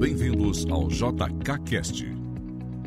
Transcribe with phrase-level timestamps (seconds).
[0.00, 2.06] Bem-vindos ao JKCast,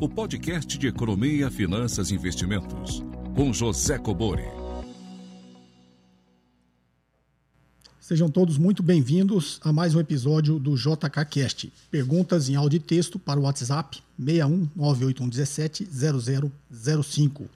[0.00, 3.04] o podcast de economia, finanças e investimentos,
[3.36, 4.42] com José Cobori.
[8.00, 11.72] Sejam todos muito bem-vindos a mais um episódio do JKCast.
[11.88, 15.88] Perguntas em áudio e texto para o WhatsApp 61 98117
[17.04, 17.48] 0005.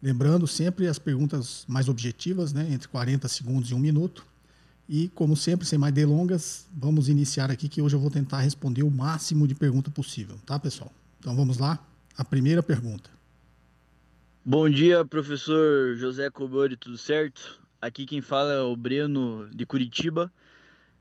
[0.00, 4.24] Lembrando sempre as perguntas mais objetivas, né, entre 40 segundos e um minuto.
[4.94, 8.82] E, como sempre, sem mais delongas, vamos iniciar aqui que hoje eu vou tentar responder
[8.82, 10.92] o máximo de pergunta possível, tá, pessoal?
[11.18, 11.82] Então vamos lá.
[12.14, 13.08] A primeira pergunta.
[14.44, 17.58] Bom dia, professor José Cobori, tudo certo?
[17.80, 20.30] Aqui quem fala é o Breno de Curitiba.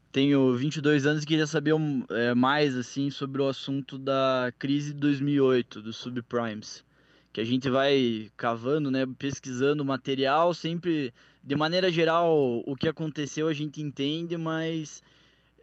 [0.09, 1.73] Tenho 22 anos e queria saber
[2.11, 6.81] é, mais assim sobre o assunto da crise de 2008 dos subprimes,
[7.31, 11.13] que a gente vai cavando, né, pesquisando material, sempre
[11.43, 15.01] de maneira geral o que aconteceu a gente entende, mas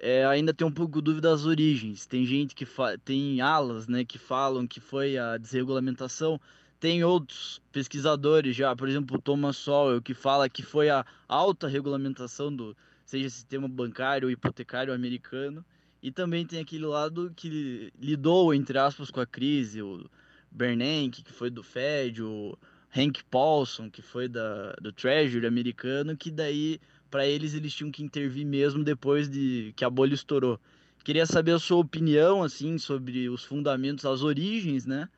[0.01, 2.07] é, ainda tem um pouco dúvida das origens.
[2.07, 2.67] Tem gente que
[3.05, 6.41] tem alas, né, que falam que foi a desregulamentação
[6.81, 11.67] tem outros pesquisadores já, por exemplo, o Thomas Sowell, que fala que foi a alta
[11.67, 15.65] regulamentação do seja sistema bancário ou hipotecário americano,
[16.03, 20.09] e também tem aquele lado que lidou entre aspas com a crise, o
[20.51, 22.57] Bernanke, que foi do Fed, o
[22.97, 28.03] Hank Paulson, que foi da, do Treasury americano, que daí para eles eles tinham que
[28.03, 30.61] intervir mesmo depois de que a bolha estourou.
[31.05, 35.09] Queria saber a sua opinião assim sobre os fundamentos, as origens, né?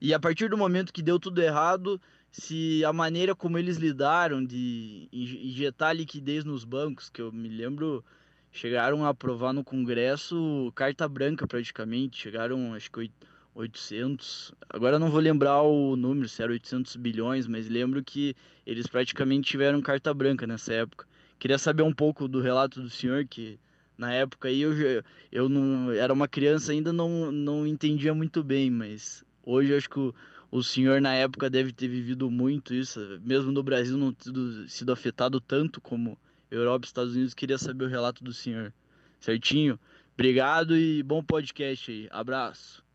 [0.00, 4.44] E a partir do momento que deu tudo errado, se a maneira como eles lidaram
[4.44, 8.04] de injetar liquidez nos bancos, que eu me lembro,
[8.52, 13.10] chegaram a aprovar no Congresso carta branca praticamente, chegaram acho que
[13.56, 18.86] 800, agora não vou lembrar o número, se era 800 bilhões, mas lembro que eles
[18.86, 21.06] praticamente tiveram carta branca nessa época.
[21.38, 23.58] Queria saber um pouco do relato do senhor, que
[23.96, 24.72] na época aí eu,
[25.32, 30.00] eu não era uma criança ainda, não, não entendia muito bem, mas Hoje acho que
[30.00, 30.12] o,
[30.50, 34.32] o senhor na época deve ter vivido muito isso, mesmo no Brasil não ter
[34.68, 36.18] sido afetado tanto como
[36.50, 37.32] Europa e Estados Unidos.
[37.32, 38.74] Queria saber o relato do senhor.
[39.20, 39.78] Certinho?
[40.14, 42.08] Obrigado e bom podcast aí.
[42.10, 42.85] Abraço.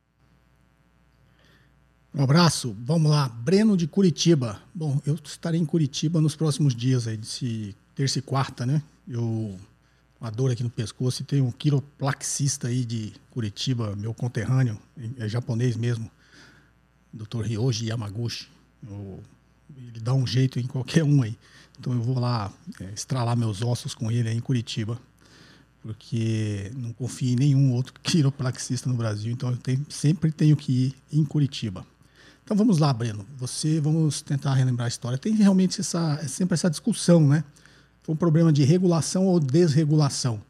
[2.14, 2.76] Um abraço.
[2.84, 3.30] Vamos lá.
[3.30, 4.62] Breno de Curitiba.
[4.74, 8.82] Bom, eu estarei em Curitiba nos próximos dias aí, de terça e quarta, né?
[9.08, 9.58] Eu
[10.22, 14.78] uma dor aqui no pescoço e tem um quiroplaxista aí de Curitiba, meu conterrâneo,
[15.18, 16.12] é japonês mesmo.
[17.12, 17.42] Dr.
[17.42, 18.48] Ryoji Yamaguchi.
[18.88, 19.20] Eu,
[19.76, 21.36] ele dá um jeito em qualquer um aí.
[21.80, 25.02] Então eu vou lá é, estralar meus ossos com ele aí em Curitiba,
[25.82, 30.96] porque não confio em nenhum outro quiropraxista no Brasil, então eu tenho, sempre tenho que
[31.12, 31.84] ir em Curitiba.
[32.44, 33.26] Então vamos lá, Breno.
[33.38, 35.18] Você, vamos tentar relembrar a história.
[35.18, 37.44] Tem realmente essa, é sempre essa discussão, né?
[38.04, 40.42] Foi um problema de regulação ou desregulação.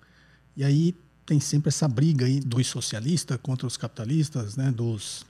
[0.55, 4.71] E aí tem sempre essa briga aí dos socialistas contra os capitalistas, né?
[4.71, 5.25] Dos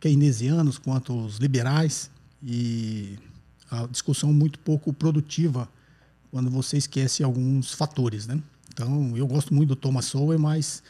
[0.00, 2.10] keynesianos quanto os liberais
[2.42, 3.18] e
[3.70, 5.68] a discussão muito pouco produtiva
[6.30, 8.40] quando você esquece alguns fatores, né?
[8.72, 10.82] Então, eu gosto muito do Thomas Sowell, mas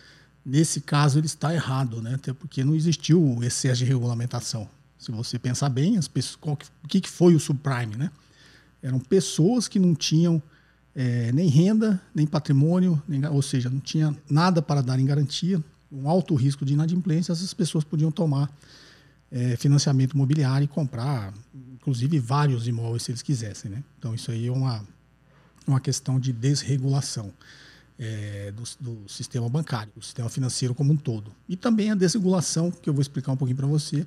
[0.44, 2.14] nesse caso ele está errado, né?
[2.14, 4.68] Até porque não existiu excesso de regulamentação.
[5.04, 8.10] Se você pensar bem, as pessoas, o que, que foi o subprime, né?
[8.82, 10.42] Eram pessoas que não tinham
[10.94, 15.62] é, nem renda, nem patrimônio, nem, ou seja, não tinha nada para dar em garantia,
[15.92, 18.50] um alto risco de inadimplência, essas pessoas podiam tomar
[19.30, 21.34] é, financiamento imobiliário e comprar,
[21.74, 23.70] inclusive, vários imóveis se eles quisessem.
[23.70, 23.84] Né?
[23.98, 24.82] Então, isso aí é uma,
[25.66, 27.30] uma questão de desregulação
[27.98, 31.30] é, do, do, sistema bancário, do sistema financeiro como um todo.
[31.48, 34.06] E também a desregulação, que eu vou explicar um pouquinho para você,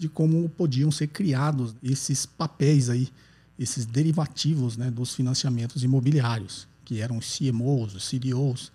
[0.00, 3.10] de como podiam ser criados esses papéis aí,
[3.58, 8.72] esses derivativos né, dos financiamentos imobiliários, que eram os CMOs, os CDOs,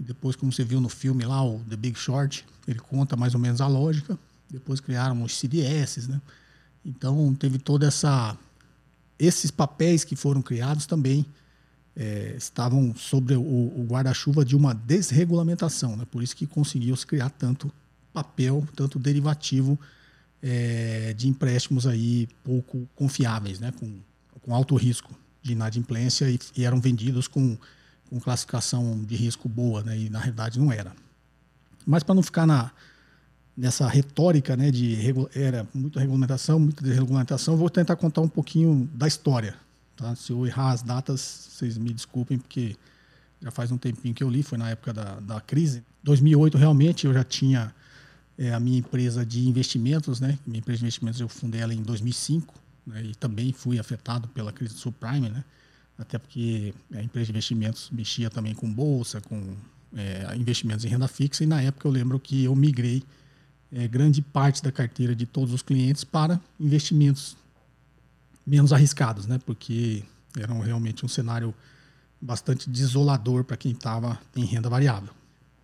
[0.00, 3.34] e depois, como você viu no filme lá, o The Big Short, ele conta mais
[3.34, 4.18] ou menos a lógica,
[4.50, 6.20] depois criaram os CDS, né?
[6.84, 8.36] Então teve toda essa
[9.16, 11.24] esses papéis que foram criados também
[11.94, 16.04] é, estavam sobre o, o guarda-chuva de uma desregulamentação, né?
[16.10, 17.70] Por isso que conseguiu se criar tanto
[18.12, 19.78] papel, tanto derivativo
[20.46, 23.72] é, de empréstimos aí pouco confiáveis, né?
[23.80, 23.98] Com,
[24.42, 25.10] com alto risco
[25.42, 27.56] de inadimplência e, e eram vendidos com,
[28.10, 29.98] com classificação de risco boa, né?
[29.98, 30.92] E na realidade não era.
[31.86, 32.70] Mas para não ficar na
[33.56, 34.98] nessa retórica né, de
[35.32, 39.54] era muita regulamentação, muita desregulamentação, vou tentar contar um pouquinho da história.
[39.96, 40.12] Tá?
[40.16, 41.20] Se eu errar as datas,
[41.52, 42.74] vocês me desculpem, porque
[43.40, 45.84] já faz um tempinho que eu li, foi na época da, da crise.
[46.02, 47.72] 2008, realmente, eu já tinha
[48.38, 50.38] é, a minha empresa de investimentos, né?
[50.46, 52.54] Minha empresa de investimentos, eu fundei ela em 2005,
[52.86, 53.02] né?
[53.04, 55.44] e também fui afetado pela crise do subprime, né?
[55.96, 59.54] Até porque a empresa de investimentos mexia também com bolsa, com
[59.96, 63.04] é, investimentos em renda fixa e na época eu lembro que eu migrei
[63.72, 67.36] é, grande parte da carteira de todos os clientes para investimentos
[68.44, 69.38] menos arriscados, né?
[69.46, 70.02] Porque
[70.36, 71.54] era realmente um cenário
[72.20, 75.10] bastante desolador para quem estava em renda variável.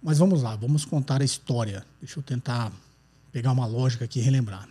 [0.03, 1.85] Mas vamos lá, vamos contar a história.
[2.01, 2.73] Deixa eu tentar
[3.31, 4.67] pegar uma lógica aqui e relembrar.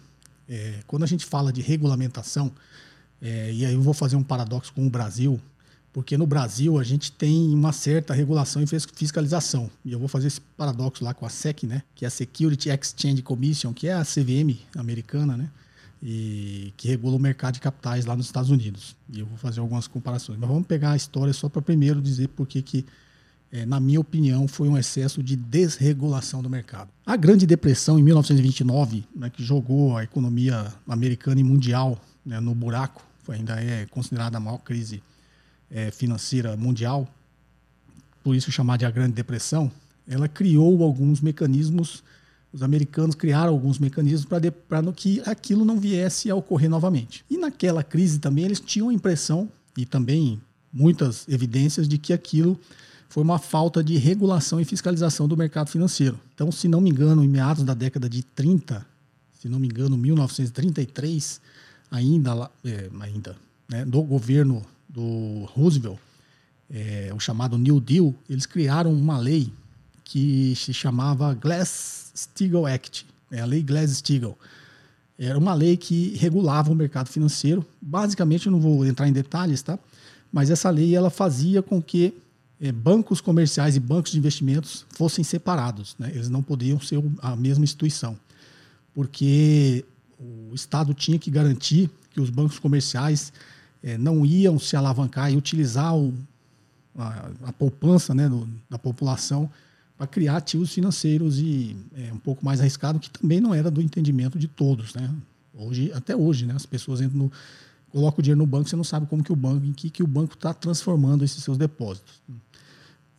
[0.47, 2.51] É, quando a gente fala de regulamentação,
[3.21, 5.39] é, e aí eu vou fazer um paradoxo com o Brasil,
[5.93, 9.69] porque no Brasil a gente tem uma certa regulação e fiscalização.
[9.85, 11.83] E eu vou fazer esse paradoxo lá com a SEC, né?
[11.93, 15.49] Que é a Security Exchange Commission, que é a CVM americana, né?
[16.01, 18.95] E que regula o mercado de capitais lá nos Estados Unidos.
[19.11, 20.39] E eu vou fazer algumas comparações.
[20.39, 22.85] Mas vamos pegar a história só para primeiro dizer por que, que
[23.51, 26.89] é, na minha opinião, foi um excesso de desregulação do mercado.
[27.05, 32.53] A Grande Depressão, em 1929, né, que jogou a economia americana e mundial né, no
[32.53, 35.03] buraco, ainda é considerada a maior crise
[35.69, 37.07] é, financeira mundial,
[38.23, 39.71] por isso chamada de a Grande Depressão,
[40.07, 42.03] ela criou alguns mecanismos,
[42.51, 47.23] os americanos criaram alguns mecanismos para que aquilo não viesse a ocorrer novamente.
[47.29, 50.41] E naquela crise também eles tinham a impressão, e também
[50.73, 52.59] muitas evidências, de que aquilo
[53.09, 56.19] foi uma falta de regulação e fiscalização do mercado financeiro.
[56.33, 58.85] Então, se não me engano, em meados da década de 30,
[59.41, 61.41] se não me engano, 1933,
[61.89, 63.35] ainda, é, ainda
[63.67, 65.97] né, do governo do Roosevelt,
[66.69, 69.51] é, o chamado New Deal, eles criaram uma lei
[70.03, 74.37] que se chamava Glass-Steagall Act, é a lei Glass-Steagall.
[75.17, 77.65] Era uma lei que regulava o mercado financeiro.
[77.81, 79.77] Basicamente, eu não vou entrar em detalhes, tá?
[80.31, 82.13] Mas essa lei ela fazia com que
[82.61, 85.95] é, bancos comerciais e bancos de investimentos fossem separados.
[85.97, 86.11] Né?
[86.13, 88.17] Eles não podiam ser a mesma instituição,
[88.93, 89.85] porque
[90.19, 93.31] o Estado tinha que garantir que os bancos comerciais
[93.81, 96.13] é, não iam se alavancar e utilizar o,
[96.97, 99.49] a, a, poupança né, do, da população
[99.97, 103.81] para criar ativos financeiros e é, um pouco mais arriscado, que também não era do
[103.81, 104.93] entendimento de todos.
[104.95, 105.09] Né?
[105.53, 107.31] Hoje, até hoje, né, as pessoas entram no,
[107.89, 110.03] colocam o dinheiro no banco, você não sabe como que o banco, em que, que
[110.03, 112.21] o banco está transformando esses seus depósitos.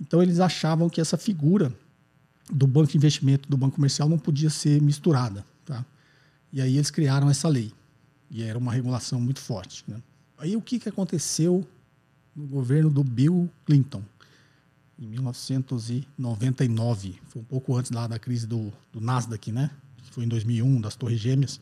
[0.00, 1.72] Então eles achavam que essa figura
[2.50, 5.44] do banco de investimento do banco comercial não podia ser misturada.
[5.64, 5.84] Tá?
[6.52, 7.72] E aí eles criaram essa lei.
[8.30, 9.84] E era uma regulação muito forte.
[9.86, 10.00] Né?
[10.38, 11.66] Aí o que, que aconteceu
[12.34, 14.02] no governo do Bill Clinton?
[14.98, 19.70] Em 1999, foi um pouco antes lá da crise do, do Nasdaq, né?
[20.10, 21.60] foi em 2001, das Torres Gêmeas.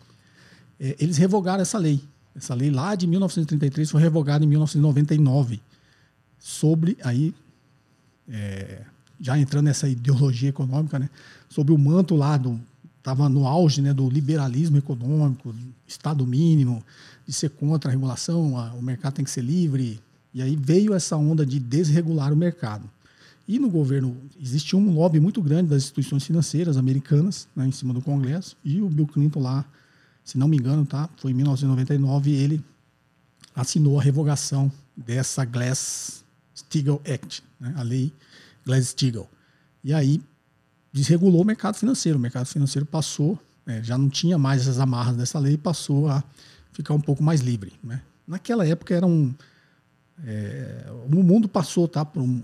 [0.80, 2.00] É, eles revogaram essa lei.
[2.34, 5.60] Essa lei lá de 1933 foi revogada em 1999
[6.38, 7.34] sobre aí
[8.30, 8.82] é,
[9.20, 11.08] já entrando nessa ideologia econômica, né,
[11.48, 12.60] sobre o manto lá do
[13.08, 15.54] estava no auge né, do liberalismo econômico,
[15.86, 16.84] Estado mínimo,
[17.26, 19.98] de ser contra a regulação, a, o mercado tem que ser livre.
[20.34, 22.88] E aí veio essa onda de desregular o mercado.
[23.46, 27.94] E no governo existiu um lobby muito grande das instituições financeiras americanas né, em cima
[27.94, 28.54] do Congresso.
[28.62, 29.64] E o Bill Clinton lá,
[30.22, 32.62] se não me engano, tá, foi em 1999, ele
[33.56, 35.46] assinou a revogação dessa
[36.58, 38.12] Glass-Steagall Act, né, a lei
[38.66, 39.28] Glass-Steagall.
[39.82, 40.20] E aí
[40.92, 42.18] desregulou o mercado financeiro.
[42.18, 46.22] O mercado financeiro passou, é, já não tinha mais essas amarras dessa lei, passou a
[46.72, 47.72] ficar um pouco mais livre.
[47.82, 48.00] Né?
[48.26, 49.34] Naquela época era um.
[50.24, 52.42] É, o mundo passou tá, por um.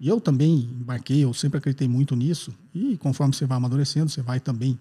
[0.00, 2.54] E eu também embarquei, eu sempre acreditei muito nisso.
[2.74, 4.78] E conforme você vai amadurecendo, você vai também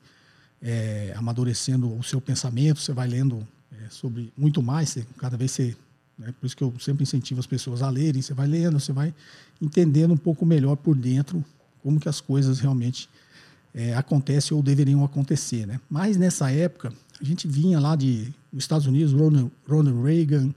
[0.62, 5.52] é, amadurecendo o seu pensamento, você vai lendo é, sobre muito mais, você, cada vez
[5.52, 5.76] você.
[6.18, 8.92] Né, por isso que eu sempre incentivo as pessoas a lerem, você vai lendo, você
[8.92, 9.14] vai
[9.62, 11.44] entendendo um pouco melhor por dentro
[11.84, 13.08] como que as coisas realmente
[13.74, 15.68] é, acontecem ou deveriam acontecer.
[15.68, 15.80] Né?
[15.90, 20.54] Mas nessa época, a gente vinha lá de, dos Estados Unidos, Ronald, Ronald Reagan,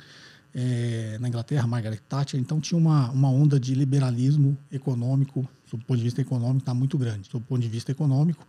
[0.52, 5.86] é, na Inglaterra, Margaret Thatcher, então tinha uma, uma onda de liberalismo econômico, sob o
[5.86, 7.28] ponto de vista econômico, está muito grande.
[7.30, 8.44] Sob o ponto de vista econômico,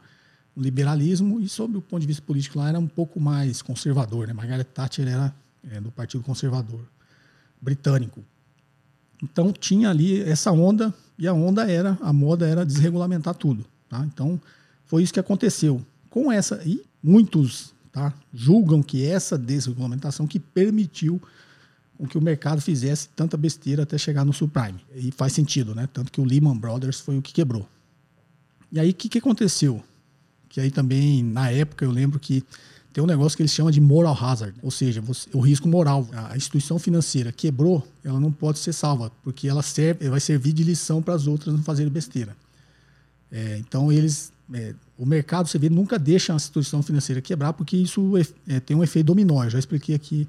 [0.58, 4.28] liberalismo, e sob o ponto de vista político lá era um pouco mais conservador.
[4.28, 4.34] Né?
[4.34, 5.36] Margaret Thatcher era
[5.70, 6.82] é, do Partido Conservador
[7.62, 8.24] britânico.
[9.22, 13.66] Então tinha ali essa onda e a onda era, a moda era desregulamentar tudo.
[13.88, 14.04] Tá?
[14.06, 14.42] Então
[14.86, 15.82] foi isso que aconteceu.
[16.10, 21.22] Com essa, e muitos tá, julgam que essa desregulamentação que permitiu
[21.98, 24.80] com que o mercado fizesse tanta besteira até chegar no subprime.
[24.96, 25.88] E faz sentido, né?
[25.94, 27.70] Tanto que o Lehman Brothers foi o que quebrou.
[28.72, 29.84] E aí o que, que aconteceu?
[30.50, 32.44] Que aí também, na época, eu lembro que
[32.94, 36.08] tem um negócio que eles chamam de moral hazard, ou seja, você, o risco moral.
[36.12, 40.64] A instituição financeira quebrou, ela não pode ser salva, porque ela serve, vai servir de
[40.64, 42.36] lição para as outras não fazerem besteira.
[43.32, 47.78] É, então eles, é, o mercado, você vê, nunca deixa a instituição financeira quebrar, porque
[47.78, 48.14] isso
[48.48, 49.44] é, tem um efeito dominó.
[49.44, 50.28] Eu já expliquei aqui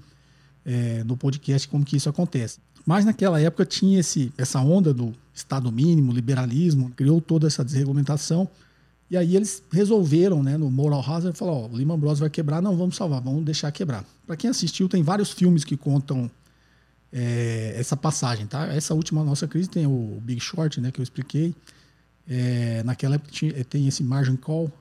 [0.64, 2.58] é, no podcast como que isso acontece.
[2.86, 8.48] Mas naquela época tinha esse, essa onda do Estado mínimo, liberalismo, criou toda essa desregulamentação.
[9.12, 12.62] E aí eles resolveram, né, no Moral Hazard, falar, ó, o Lehman Brothers vai quebrar,
[12.62, 14.06] não vamos salvar, vamos deixar quebrar.
[14.26, 16.30] Para quem assistiu, tem vários filmes que contam
[17.12, 18.68] é, essa passagem, tá?
[18.68, 21.54] Essa última nossa crise tem o Big Short, né, que eu expliquei.
[22.26, 24.72] É, naquela época tinha, tem esse Margin Call,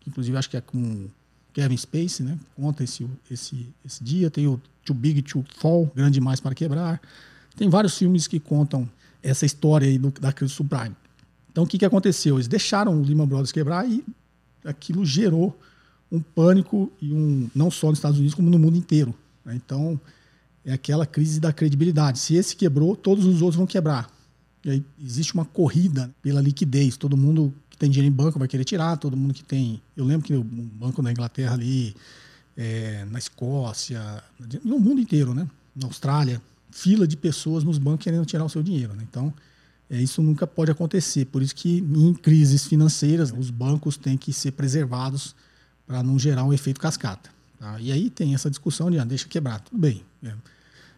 [0.00, 1.06] que inclusive acho que é com
[1.52, 2.38] Kevin Spacey, né?
[2.56, 4.30] Conta esse, esse, esse dia.
[4.30, 7.02] Tem o Too Big to Fall, Grande Demais para Quebrar.
[7.54, 8.88] Tem vários filmes que contam
[9.22, 10.96] essa história aí do, da crise subprime.
[11.54, 12.34] Então, o que, que aconteceu?
[12.34, 14.04] Eles deixaram o Lehman Brothers quebrar e
[14.64, 15.56] aquilo gerou
[16.10, 19.14] um pânico e um não só nos Estados Unidos como no mundo inteiro.
[19.44, 19.54] Né?
[19.54, 20.00] Então,
[20.64, 22.18] é aquela crise da credibilidade.
[22.18, 24.10] Se esse quebrou, todos os outros vão quebrar.
[24.64, 26.96] E aí existe uma corrida pela liquidez.
[26.96, 29.80] Todo mundo que tem dinheiro em banco vai querer tirar, todo mundo que tem.
[29.96, 31.94] Eu lembro que o banco na Inglaterra ali,
[32.56, 34.24] é, na Escócia,
[34.64, 35.46] no mundo inteiro, né?
[35.76, 36.42] Na Austrália,
[36.72, 38.92] fila de pessoas nos bancos querendo tirar o seu dinheiro.
[38.94, 39.06] Né?
[39.08, 39.32] Então,
[39.90, 41.26] é, isso nunca pode acontecer.
[41.26, 45.34] Por isso que em crises financeiras, os bancos têm que ser preservados
[45.86, 47.30] para não gerar um efeito cascata.
[47.58, 47.78] Tá?
[47.80, 49.60] E aí tem essa discussão de ah, deixa quebrar.
[49.60, 50.02] Tudo bem.
[50.22, 50.32] É,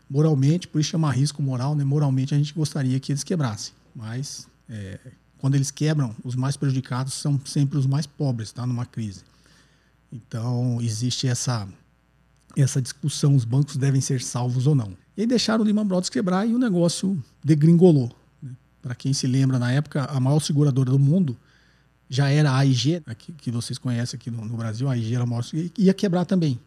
[0.09, 1.85] moralmente, por isso chama risco moral, né?
[1.85, 3.75] moralmente a gente gostaria que eles quebrassem.
[3.95, 4.99] Mas é,
[5.39, 8.67] quando eles quebram, os mais prejudicados são sempre os mais pobres, tá?
[8.67, 9.23] numa crise.
[10.13, 11.69] Então, existe essa,
[12.57, 14.97] essa discussão, os bancos devem ser salvos ou não.
[15.17, 18.15] E aí deixaram o Lehman Brothers quebrar e o negócio degringolou.
[18.87, 18.89] Né?
[18.89, 21.37] Para quem se lembra, na época, a maior seguradora do mundo
[22.09, 25.25] já era a AIG, aqui, que vocês conhecem aqui no, no, Brasil, a AIG era
[25.25, 25.45] a maior,
[25.77, 26.59] ia quebrar também.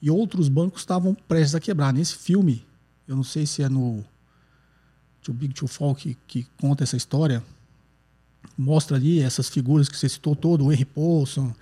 [0.00, 1.92] E outros bancos estavam prestes a quebrar.
[1.92, 2.64] Nesse filme,
[3.06, 4.02] eu não sei se é no
[5.22, 7.42] Too Big to Fall que, que conta essa história,
[8.56, 11.54] mostra ali essas figuras que você citou todo, o Henry Paulson,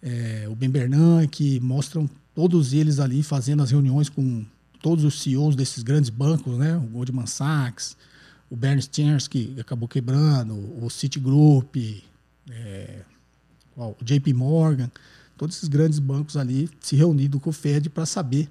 [0.00, 4.44] é, o Ben Bernanke, mostram todos eles ali fazendo as reuniões com
[4.80, 6.76] todos os CEOs desses grandes bancos, né?
[6.76, 7.96] O Goldman Sachs,
[8.50, 11.76] o Bernie Stearns, que acabou quebrando, o Citigroup,
[12.50, 13.00] é,
[13.76, 14.90] o JP Morgan,
[15.36, 18.48] todos esses grandes bancos ali se reunindo com o Fed para saber.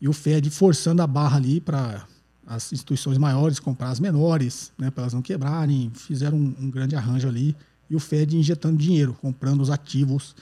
[0.00, 2.06] E o Fed forçando a barra ali para
[2.46, 5.90] as instituições maiores comprar as menores, né, para elas não quebrarem.
[5.94, 7.54] Fizeram um, um grande arranjo ali.
[7.88, 10.34] E o Fed injetando dinheiro, comprando os ativos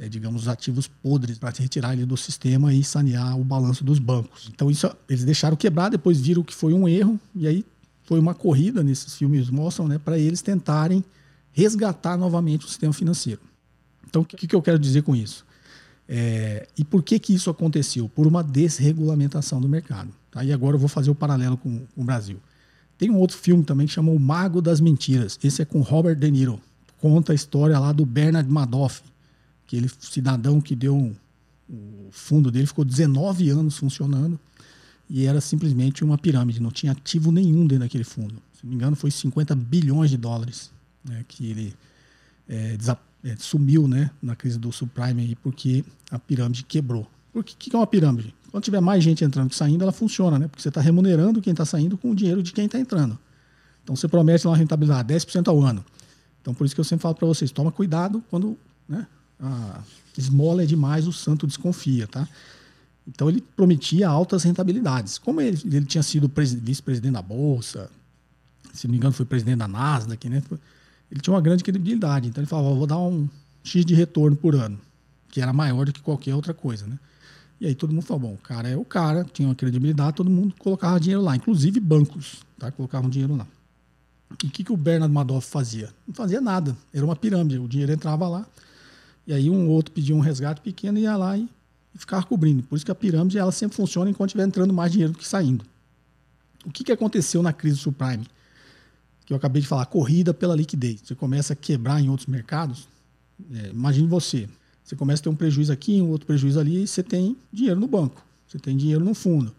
[0.00, 3.98] é, digamos, os ativos podres para retirar ele do sistema e sanear o balanço dos
[3.98, 4.48] bancos.
[4.50, 7.66] Então isso eles deixaram quebrar, depois viram que foi um erro e aí
[8.10, 11.04] foi uma corrida nesses filmes mostram, né, para eles tentarem
[11.52, 13.40] resgatar novamente o sistema financeiro.
[14.08, 15.46] Então o que, que eu quero dizer com isso?
[16.08, 18.08] É, e por que que isso aconteceu?
[18.08, 20.10] Por uma desregulamentação do mercado.
[20.28, 20.42] Tá?
[20.42, 22.40] E agora eu vou fazer o paralelo com, com o Brasil.
[22.98, 25.38] Tem um outro filme também que chama O Mago das Mentiras.
[25.40, 26.60] Esse é com Robert De Niro.
[26.98, 29.02] Conta a história lá do Bernard Madoff,
[29.64, 31.14] aquele cidadão que deu um,
[31.68, 34.36] o fundo dele ficou 19 anos funcionando
[35.10, 38.34] e era simplesmente uma pirâmide, não tinha ativo nenhum dentro daquele fundo.
[38.54, 40.70] Se não me engano, foi 50 bilhões de dólares
[41.04, 41.74] né, que ele
[42.48, 42.78] é,
[43.24, 47.10] é, sumiu né, na crise do subprime aí, porque a pirâmide quebrou.
[47.32, 48.32] Por que, que é uma pirâmide?
[48.52, 50.48] Quando tiver mais gente entrando que saindo, ela funciona, né?
[50.48, 53.18] Porque você está remunerando quem está saindo com o dinheiro de quem está entrando.
[53.82, 55.84] Então você promete uma rentabilidade 10% ao ano.
[56.40, 58.56] Então por isso que eu sempre falo para vocês, toma cuidado quando
[58.88, 59.06] né,
[59.40, 59.80] a
[60.16, 62.28] esmola é demais, o santo desconfia, tá?
[63.10, 65.18] Então ele prometia altas rentabilidades.
[65.18, 66.30] Como ele, ele tinha sido
[66.62, 67.90] vice-presidente da Bolsa,
[68.72, 70.42] se não me engano foi presidente da Nasdaq, né?
[71.10, 72.28] Ele tinha uma grande credibilidade.
[72.28, 73.28] Então ele falava, vou dar um
[73.64, 74.78] X de retorno por ano,
[75.28, 76.98] que era maior do que qualquer outra coisa, né?
[77.60, 80.30] E aí todo mundo falou, bom, o cara é o cara, tinha uma credibilidade, todo
[80.30, 82.70] mundo colocava dinheiro lá, inclusive bancos, tá?
[82.70, 83.46] Colocavam dinheiro lá.
[84.42, 85.90] E o que, que o Bernard Madoff fazia?
[86.06, 88.46] Não fazia nada, era uma pirâmide, o dinheiro entrava lá,
[89.26, 91.48] e aí um outro pedia um resgate pequeno e ia lá e,
[91.94, 92.62] e ficava cobrindo.
[92.62, 95.26] Por isso que a pirâmide ela sempre funciona enquanto estiver entrando mais dinheiro do que
[95.26, 95.64] saindo.
[96.64, 98.26] O que, que aconteceu na crise subprime?
[99.24, 101.00] Que eu acabei de falar, corrida pela liquidez.
[101.04, 102.88] Você começa a quebrar em outros mercados.
[103.54, 104.48] É, imagine você,
[104.84, 107.80] você começa a ter um prejuízo aqui, um outro prejuízo ali, e você tem dinheiro
[107.80, 109.54] no banco, você tem dinheiro no fundo.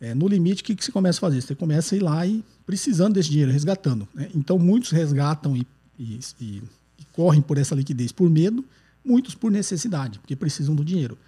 [0.00, 1.40] É, no limite, o que, que você começa a fazer?
[1.40, 4.08] Você começa a ir lá e precisando desse dinheiro, resgatando.
[4.12, 4.28] Né?
[4.34, 5.64] Então, muitos resgatam e,
[5.96, 6.62] e, e,
[6.98, 8.64] e correm por essa liquidez por medo
[9.04, 11.18] muitos por necessidade, porque precisam do dinheiro.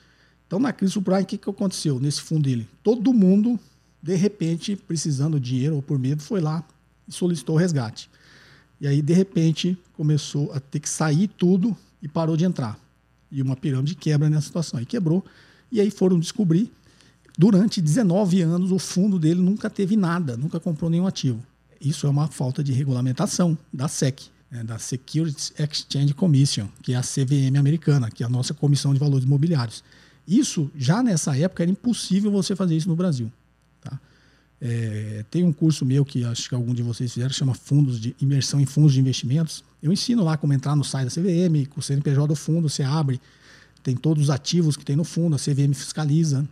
[0.54, 2.68] Então, na crise subprime, o que, que aconteceu nesse fundo dele?
[2.80, 3.58] Todo mundo,
[4.00, 6.62] de repente, precisando de dinheiro ou por medo, foi lá
[7.08, 8.08] e solicitou resgate.
[8.80, 12.78] E aí, de repente, começou a ter que sair tudo e parou de entrar.
[13.32, 14.80] E uma pirâmide quebra nessa situação.
[14.80, 15.24] E quebrou.
[15.72, 16.70] E aí foram descobrir.
[17.36, 21.42] Durante 19 anos, o fundo dele nunca teve nada, nunca comprou nenhum ativo.
[21.80, 26.96] Isso é uma falta de regulamentação da SEC é, da Securities Exchange Commission, que é
[26.96, 29.82] a CVM americana, que é a nossa Comissão de Valores Imobiliários.
[30.26, 33.30] Isso, já nessa época, era impossível você fazer isso no Brasil.
[33.80, 33.98] Tá?
[34.60, 38.16] É, tem um curso meu que acho que algum de vocês fizeram, chama Fundos de
[38.20, 39.62] Imersão em Fundos de Investimentos.
[39.82, 42.82] Eu ensino lá como entrar no site da CVM, com o CNPJ do fundo, você
[42.82, 43.20] abre,
[43.82, 46.48] tem todos os ativos que tem no fundo, a CVM fiscaliza.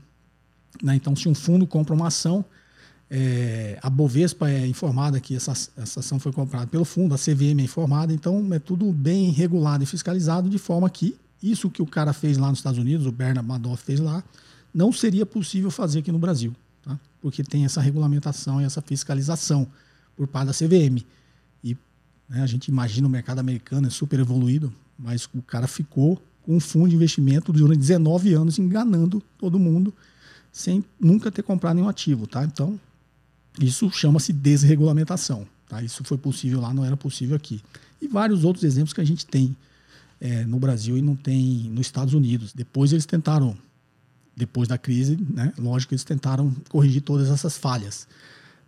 [0.82, 0.94] Né?
[0.96, 2.44] Então, se um fundo compra uma ação,
[3.10, 7.60] é, a Bovespa é informada que essa, essa ação foi comprada pelo fundo, a CVM
[7.60, 11.86] é informada, então é tudo bem regulado e fiscalizado, de forma que isso que o
[11.86, 14.22] cara fez lá nos Estados Unidos, o Bernard Madoff fez lá,
[14.72, 16.98] não seria possível fazer aqui no Brasil, tá?
[17.20, 19.66] porque tem essa regulamentação e essa fiscalização
[20.16, 21.04] por parte da CVM.
[21.62, 21.76] E
[22.28, 26.56] né, a gente imagina o mercado americano é super evoluído, mas o cara ficou com
[26.56, 29.92] um fundo de investimento durante 19 anos enganando todo mundo
[30.52, 32.44] sem nunca ter comprado nenhum ativo, tá?
[32.44, 32.78] Então,
[33.60, 35.82] isso chama-se desregulamentação, tá?
[35.82, 37.62] Isso foi possível lá, não era possível aqui.
[38.00, 39.56] E vários outros exemplos que a gente tem
[40.22, 42.52] é, no Brasil e não tem nos Estados Unidos.
[42.52, 43.58] Depois eles tentaram,
[44.36, 48.06] depois da crise, né, lógico, eles tentaram corrigir todas essas falhas.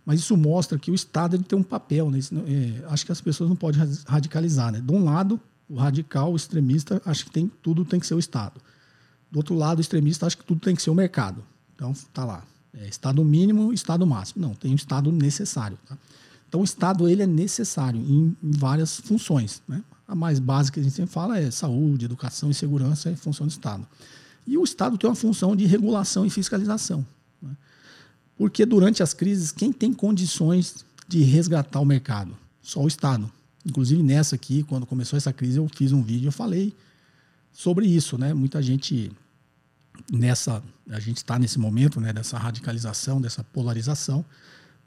[0.05, 2.11] Mas isso mostra que o Estado ele tem um papel.
[2.11, 2.19] Né?
[2.45, 4.69] É, acho que as pessoas não podem radicalizar.
[4.69, 4.81] Né?
[4.81, 8.19] De um lado, o radical, o extremista, acha que tem, tudo tem que ser o
[8.19, 8.59] Estado.
[9.31, 11.41] Do outro lado, o extremista acha que tudo tem que ser o mercado.
[11.73, 12.43] Então, tá lá.
[12.73, 14.45] É, estado mínimo, estado máximo.
[14.45, 15.79] Não, tem um estado necessário.
[15.87, 15.97] Tá?
[16.47, 19.63] Então, o Estado ele é necessário em, em várias funções.
[19.67, 19.81] Né?
[20.07, 23.47] A mais básica que a gente sempre fala é saúde, educação e segurança é função
[23.47, 23.85] do Estado.
[24.45, 27.05] E o Estado tem uma função de regulação e fiscalização.
[27.41, 27.55] Né?
[28.37, 32.37] Porque durante as crises, quem tem condições de resgatar o mercado?
[32.61, 33.31] Só o Estado.
[33.65, 36.73] Inclusive nessa aqui, quando começou essa crise, eu fiz um vídeo, eu falei
[37.51, 38.33] sobre isso, né?
[38.33, 39.11] Muita gente
[40.11, 44.23] nessa, a gente está nesse momento, né, dessa radicalização, dessa polarização,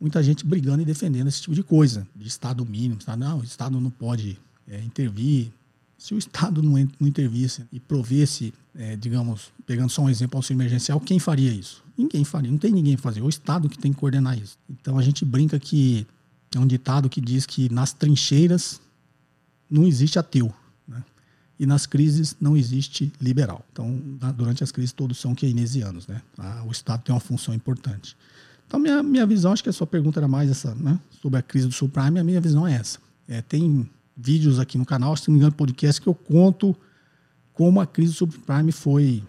[0.00, 3.16] muita gente brigando e defendendo esse tipo de coisa, de Estado mínimo, tá?
[3.16, 4.38] não, o Estado não pode
[4.70, 5.50] é, intervir.
[5.96, 10.60] Se o Estado não, não intervisse e provesse, é, digamos, pegando só um exemplo, auxílio
[10.60, 11.82] emergencial, quem faria isso?
[11.96, 14.56] Ninguém faria, não tem ninguém fazer, é o Estado que tem que coordenar isso.
[14.70, 16.06] Então a gente brinca que
[16.54, 18.80] é um ditado que diz que nas trincheiras
[19.68, 20.54] não existe ateu,
[20.86, 21.02] né?
[21.58, 23.64] e nas crises não existe liberal.
[23.72, 24.00] Então,
[24.36, 26.22] durante as crises todos são keynesianos, né?
[26.38, 28.16] Ah, o Estado tem uma função importante.
[28.66, 30.98] Então, minha, minha visão, acho que a sua pergunta era mais essa, né?
[31.20, 32.98] Sobre a crise do subprime, a minha visão é essa.
[33.26, 36.76] É, tem vídeos aqui no canal, se não me engano, podcast, que eu conto
[37.52, 39.22] como a crise do subprime foi,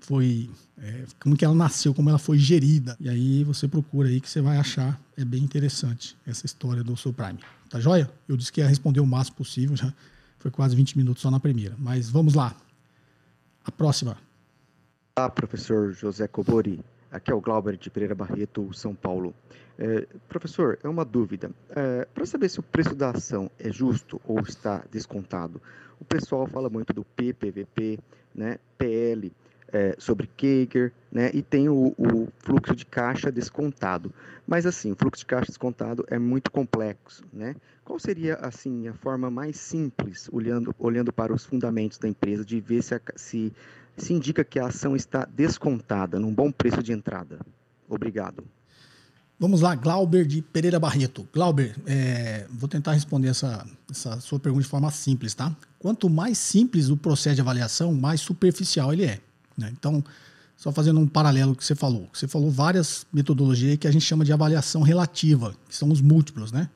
[0.00, 2.96] foi é, como que ela nasceu, como ela foi gerida.
[2.98, 6.96] E aí você procura aí que você vai achar, é bem interessante essa história do
[6.96, 7.38] subprime.
[7.70, 8.10] Tá joia?
[8.28, 9.92] Eu disse que ia responder o máximo possível, já
[10.38, 11.74] foi quase 20 minutos só na primeira.
[11.78, 12.54] Mas vamos lá.
[13.64, 14.16] A próxima.
[15.16, 16.80] Olá, professor José Cobori.
[17.10, 19.34] Aqui é o Glauber de Pereira Barreto, São Paulo.
[19.78, 21.50] É, professor, é uma dúvida.
[21.70, 25.60] É, Para saber se o preço da ação é justo ou está descontado,
[26.00, 27.98] o pessoal fala muito do PPVP,
[28.34, 29.32] né, PL,
[29.72, 34.12] é, sobre Kager, né, e tem o, o, fluxo de caixa descontado.
[34.46, 37.56] Mas assim, o fluxo de caixa descontado é muito complexo, né?
[37.84, 42.60] Qual seria assim a forma mais simples, olhando, olhando para os fundamentos da empresa, de
[42.60, 43.52] ver se, a, se
[43.96, 47.40] se indica que a ação está descontada num bom preço de entrada?
[47.88, 48.44] Obrigado.
[49.38, 51.28] Vamos lá, Glauber de Pereira Barreto.
[51.30, 55.54] Glauber, é, vou tentar responder essa, essa sua pergunta de forma simples, tá?
[55.78, 59.20] Quanto mais simples o processo de avaliação, mais superficial ele é.
[59.56, 59.70] Né?
[59.78, 60.02] Então,
[60.56, 62.08] só fazendo um paralelo que você falou.
[62.14, 66.50] Você falou várias metodologias que a gente chama de avaliação relativa, que são os múltiplos,
[66.50, 66.70] né?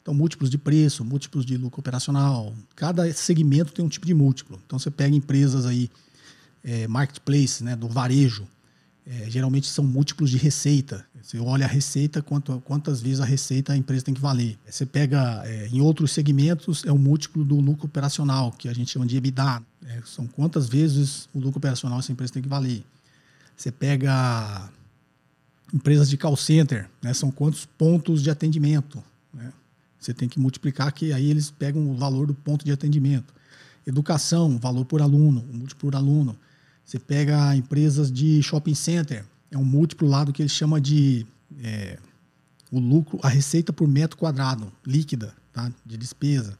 [0.00, 2.54] Então, múltiplos de preço, múltiplos de lucro operacional.
[2.74, 4.58] Cada segmento tem um tipo de múltiplo.
[4.64, 5.90] Então, você pega empresas aí
[6.64, 8.46] é, marketplace, né, do varejo,
[9.08, 11.06] é, geralmente são múltiplos de receita.
[11.22, 14.58] Você olha a receita, quanto, quantas vezes a receita a empresa tem que valer.
[14.68, 18.90] Você pega é, em outros segmentos, é o múltiplo do lucro operacional, que a gente
[18.90, 19.62] chama de EBITDA.
[19.86, 22.84] É, são quantas vezes o lucro operacional essa empresa tem que valer.
[23.56, 24.68] Você pega
[25.72, 29.02] empresas de call center, né, são quantos pontos de atendimento.
[29.32, 29.52] Né?
[30.00, 33.32] Você tem que multiplicar, que aí eles pegam o valor do ponto de atendimento.
[33.86, 36.36] Educação, valor por aluno, múltiplo por aluno.
[36.86, 41.26] Você pega empresas de shopping center, é um múltiplo lá do que ele chama de
[41.60, 41.98] é,
[42.70, 45.70] o lucro, a receita por metro quadrado, líquida, tá?
[45.84, 46.56] de despesa.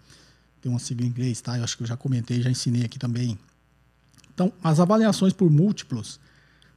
[0.60, 1.56] Tem uma sigla em inglês, tá?
[1.56, 3.38] Eu acho que eu já comentei, já ensinei aqui também.
[4.34, 6.18] Então, as avaliações por múltiplos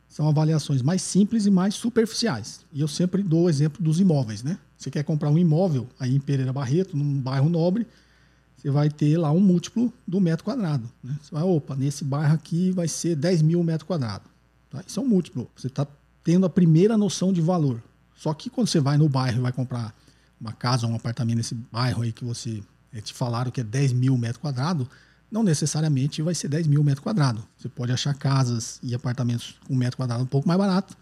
[0.08, 2.64] são avaliações mais simples e mais superficiais.
[2.72, 4.60] E eu sempre dou o exemplo dos imóveis, né?
[4.78, 7.88] Você quer comprar um imóvel aí em Pereira Barreto, num bairro nobre,
[8.60, 10.89] você vai ter lá um múltiplo do metro quadrado.
[11.02, 11.15] Né?
[11.22, 14.28] Você vai, opa, nesse bairro aqui vai ser 10 mil metros quadrados.
[14.69, 14.84] Tá?
[14.86, 15.50] Isso é um múltiplo.
[15.56, 15.88] Você está
[16.24, 17.82] tendo a primeira noção de valor.
[18.15, 19.95] Só que quando você vai no bairro e vai comprar
[20.39, 23.63] uma casa ou um apartamento nesse bairro aí que você é, te falaram que é
[23.63, 24.88] 10 mil metros quadrados,
[25.32, 27.43] não necessariamente vai ser 10 mil metros quadrados.
[27.58, 30.98] Você pode achar casas e apartamentos com metro quadrado um pouco mais barato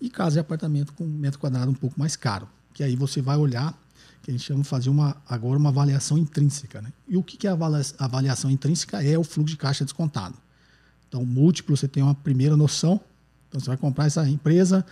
[0.00, 2.48] e casa e apartamento com metro quadrado um pouco mais caro.
[2.72, 3.74] Que aí você vai olhar,
[4.26, 6.82] que a gente chama de fazer uma, agora uma avaliação intrínseca.
[6.82, 6.92] Né?
[7.06, 7.56] E o que é a
[8.00, 9.00] avaliação intrínseca?
[9.00, 10.34] É o fluxo de caixa descontado.
[11.08, 13.00] Então, múltiplo, você tem uma primeira noção.
[13.48, 14.84] Então, você vai comprar essa empresa,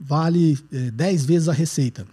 [0.00, 2.06] vale é, 10 vezes a receita.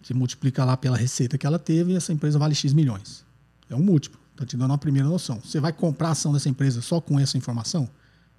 [0.00, 3.24] Você multiplica lá pela receita que ela teve e essa empresa vale X milhões.
[3.68, 4.20] É um múltiplo.
[4.30, 5.40] Está te dando uma primeira noção.
[5.44, 7.90] Você vai comprar a ação dessa empresa só com essa informação?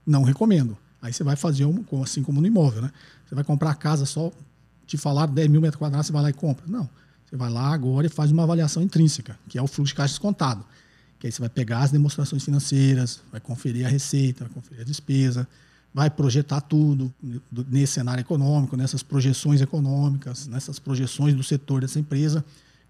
[0.06, 0.78] Não recomendo.
[1.02, 2.91] Aí você vai fazer um, assim como no imóvel, né?
[3.28, 4.32] Você vai comprar a casa só,
[4.88, 6.63] te falar 10 mil metros quadrados, você vai lá e compra.
[6.65, 6.89] Não.
[7.26, 10.14] Você vai lá agora e faz uma avaliação intrínseca, que é o fluxo de caixa
[10.14, 10.64] descontado.
[11.20, 14.84] Que aí você vai pegar as demonstrações financeiras, vai conferir a receita, vai conferir a
[14.84, 15.48] despesa,
[15.94, 17.12] vai projetar tudo
[17.70, 22.44] nesse cenário econômico, nessas projeções econômicas, nessas projeções do setor dessa empresa,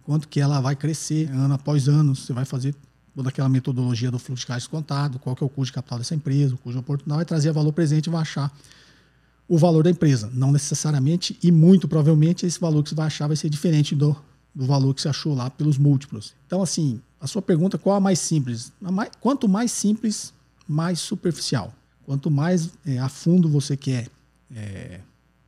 [0.04, 2.16] quanto que ela vai crescer ano após ano.
[2.16, 2.76] Você vai fazer
[3.16, 6.00] toda aquela metodologia do fluxo de caixa descontado, qual que é o custo de capital
[6.00, 8.52] dessa empresa, o custo oportunidade, vai trazer valor presente e vai achar
[9.48, 10.30] o valor da empresa.
[10.34, 14.16] Não necessariamente e muito provavelmente esse valor que você vai achar vai ser diferente do,
[14.54, 16.34] do valor que você achou lá pelos múltiplos.
[16.48, 18.72] Então, assim, a sua pergunta qual a mais simples?
[18.84, 20.34] A mais, quanto mais simples,
[20.68, 21.74] mais superficial.
[22.06, 24.08] Quanto mais é, a fundo você quer
[24.56, 25.00] é,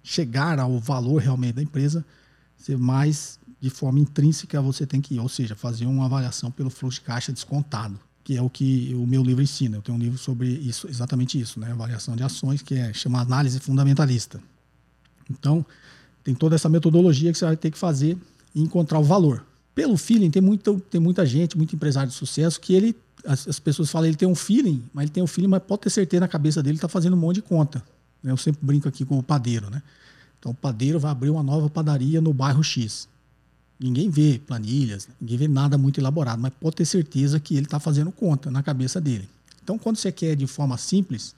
[0.03, 2.05] chegar ao valor realmente da empresa,
[2.57, 6.69] você mais de forma intrínseca você tem que ir, ou seja, fazer uma avaliação pelo
[6.69, 9.77] fluxo de caixa descontado, que é o que o meu livro ensina.
[9.77, 11.71] Eu tenho um livro sobre isso, exatamente isso, né?
[11.71, 14.41] Avaliação de ações, que é chama análise fundamentalista.
[15.31, 15.65] Então,
[16.25, 18.17] tem toda essa metodologia que você vai ter que fazer
[18.53, 19.45] e encontrar o valor.
[19.73, 20.43] Pelo feeling, tem,
[20.89, 22.93] tem muita gente, muito empresário de sucesso, que ele,
[23.25, 25.83] as, as pessoas falam, ele tem um feeling, mas ele tem um feeling, mas pode
[25.83, 27.81] ter certeza na cabeça dele, está fazendo um monte de conta.
[28.21, 29.81] Eu sempre brinco aqui com o padeiro, né?
[30.37, 33.07] Então, o padeiro vai abrir uma nova padaria no bairro X.
[33.79, 37.79] Ninguém vê planilhas, ninguém vê nada muito elaborado, mas pode ter certeza que ele está
[37.79, 39.29] fazendo conta na cabeça dele.
[39.63, 41.35] Então, quando você quer de forma simples,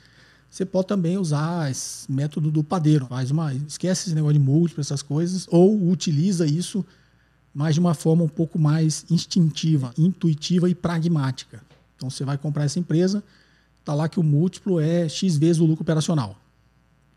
[0.50, 3.08] você pode também usar esse método do padeiro.
[3.08, 6.86] Faz uma, esquece esse negócio de múltiplo, essas coisas, ou utiliza isso
[7.54, 11.62] mas de uma forma um pouco mais instintiva, intuitiva e pragmática.
[11.96, 13.24] Então você vai comprar essa empresa,
[13.80, 16.38] está lá que o múltiplo é X vezes o lucro operacional.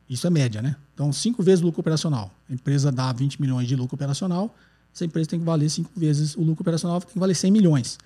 [0.08, 0.76] Isso é média, né?
[0.92, 2.30] Então, 5 vezes o lucro operacional.
[2.50, 4.54] A empresa dá 20 milhões de lucro operacional,
[4.94, 7.98] essa empresa tem que valer cinco vezes o lucro operacional, tem que valer 100 milhões.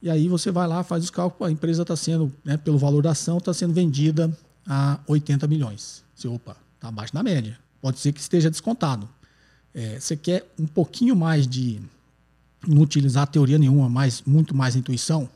[0.00, 3.02] E aí você vai lá, faz os cálculos, a empresa está sendo, né, pelo valor
[3.02, 6.04] da ação, está sendo vendida a 80 milhões.
[6.14, 7.58] Você, opa, está abaixo da média.
[7.80, 9.08] Pode ser que esteja descontado.
[9.74, 11.80] É, você quer um pouquinho mais de
[12.66, 15.28] não utilizar teoria nenhuma, mas muito mais intuição,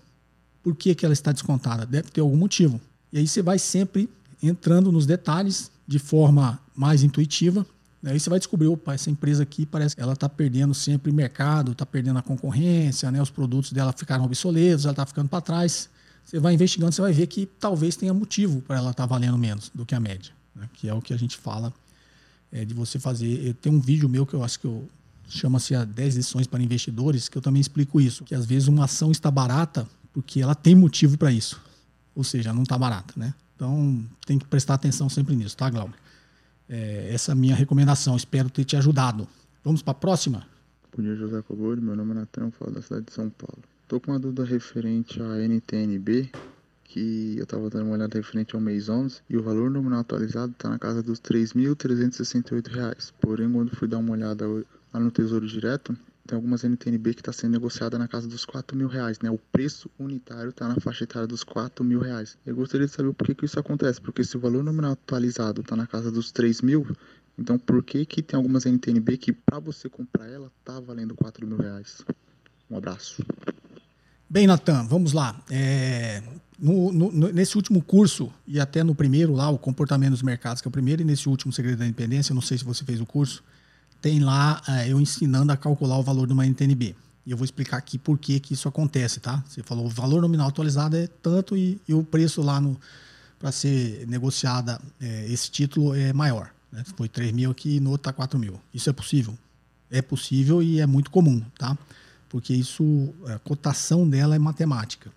[0.62, 1.84] por que, que ela está descontada?
[1.84, 2.80] Deve ter algum motivo.
[3.12, 4.08] E aí você vai sempre
[4.42, 7.66] entrando nos detalhes de forma mais intuitiva
[8.04, 11.72] Aí você vai descobrir, opa, essa empresa aqui parece que ela está perdendo sempre mercado,
[11.72, 13.20] está perdendo a concorrência, né?
[13.20, 15.90] os produtos dela ficaram obsoletos, ela está ficando para trás.
[16.24, 19.36] Você vai investigando, você vai ver que talvez tenha motivo para ela estar tá valendo
[19.36, 20.68] menos do que a média, né?
[20.74, 21.72] que é o que a gente fala
[22.52, 23.54] é, de você fazer.
[23.54, 24.82] Tem um vídeo meu que eu acho que
[25.28, 29.10] chama-se 10 lições para investidores, que eu também explico isso, que às vezes uma ação
[29.10, 31.60] está barata porque ela tem motivo para isso.
[32.14, 33.34] Ou seja, não está barata, né?
[33.56, 35.96] Então tem que prestar atenção sempre nisso, tá, Glauber?
[36.68, 38.16] É, essa é minha recomendação.
[38.16, 39.26] Espero ter te ajudado.
[39.64, 40.46] Vamos para a próxima?
[40.94, 41.80] Bom dia, José Cobori.
[41.80, 43.62] Meu nome é Natan, falo da cidade de São Paulo.
[43.82, 46.30] Estou com uma dúvida referente à NTNB,
[46.84, 50.52] que eu estava dando uma olhada referente ao mês 11, e o valor nominal atualizado
[50.52, 53.12] está na casa dos R$ 3.368.
[53.20, 54.46] Porém, quando fui dar uma olhada
[54.92, 55.96] lá no Tesouro Direto,
[56.28, 59.30] tem algumas NTNB que está sendo negociada na casa dos 4 mil reais, né?
[59.30, 62.36] O preço unitário está na faixa etária dos 4 mil reais.
[62.44, 65.62] Eu gostaria de saber por que, que isso acontece, porque se o valor nominal atualizado
[65.62, 66.86] está na casa dos 3 mil,
[67.38, 71.46] então por que que tem algumas NTNB que para você comprar ela tá valendo 4
[71.46, 72.04] mil reais?
[72.70, 73.24] Um abraço.
[74.28, 75.42] Bem, Natan, vamos lá.
[75.50, 76.22] É,
[76.58, 80.68] no, no, nesse último curso, e até no primeiro lá, o Comportamento dos Mercados, que
[80.68, 83.06] é o primeiro, e nesse último Segredo da Independência, não sei se você fez o
[83.06, 83.42] curso,
[84.00, 86.94] tem lá é, eu ensinando a calcular o valor de uma NTNB.
[87.26, 89.44] E eu vou explicar aqui por que, que isso acontece, tá?
[89.46, 92.62] Você falou o valor nominal atualizado é tanto e, e o preço lá
[93.38, 96.50] para ser negociada é, esse título é maior.
[96.72, 96.82] Né?
[96.96, 98.58] Foi 3 mil aqui e no outro está 4 mil.
[98.72, 99.36] Isso é possível?
[99.90, 101.76] É possível e é muito comum, tá?
[102.28, 105.10] Porque isso, a cotação dela é matemática.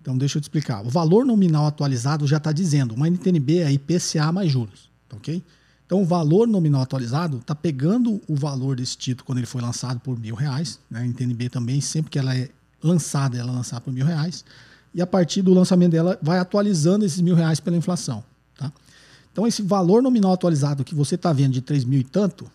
[0.00, 0.84] Então, deixa eu te explicar.
[0.84, 5.42] O valor nominal atualizado já está dizendo, uma NTNB é IPCA mais juros, ok?
[5.90, 9.98] Então, o valor nominal atualizado está pegando o valor desse título quando ele foi lançado
[9.98, 10.78] por mil reais.
[10.88, 11.00] Né?
[11.00, 12.48] A NTNB também, sempre que ela é
[12.80, 14.44] lançada, ela é lançada por mil reais.
[14.94, 18.22] E a partir do lançamento dela, vai atualizando esses mil reais pela inflação.
[18.56, 18.72] Tá?
[19.32, 22.48] Então, esse valor nominal atualizado que você está vendo de três mil e tanto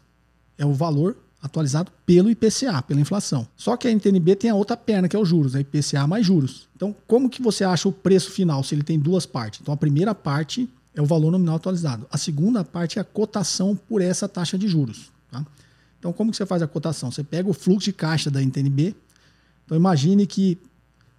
[0.58, 3.46] é o valor atualizado pelo IPCA, pela inflação.
[3.58, 6.26] Só que a NTNB tem a outra perna, que é os juros, é IPCA mais
[6.26, 6.70] juros.
[6.74, 9.60] Então, como que você acha o preço final se ele tem duas partes?
[9.62, 12.08] Então, a primeira parte é o valor nominal atualizado.
[12.10, 15.12] A segunda parte é a cotação por essa taxa de juros.
[15.30, 15.46] Tá?
[16.00, 17.12] Então, como que você faz a cotação?
[17.12, 18.96] Você pega o fluxo de caixa da NTNB.
[19.66, 20.58] Então, imagine que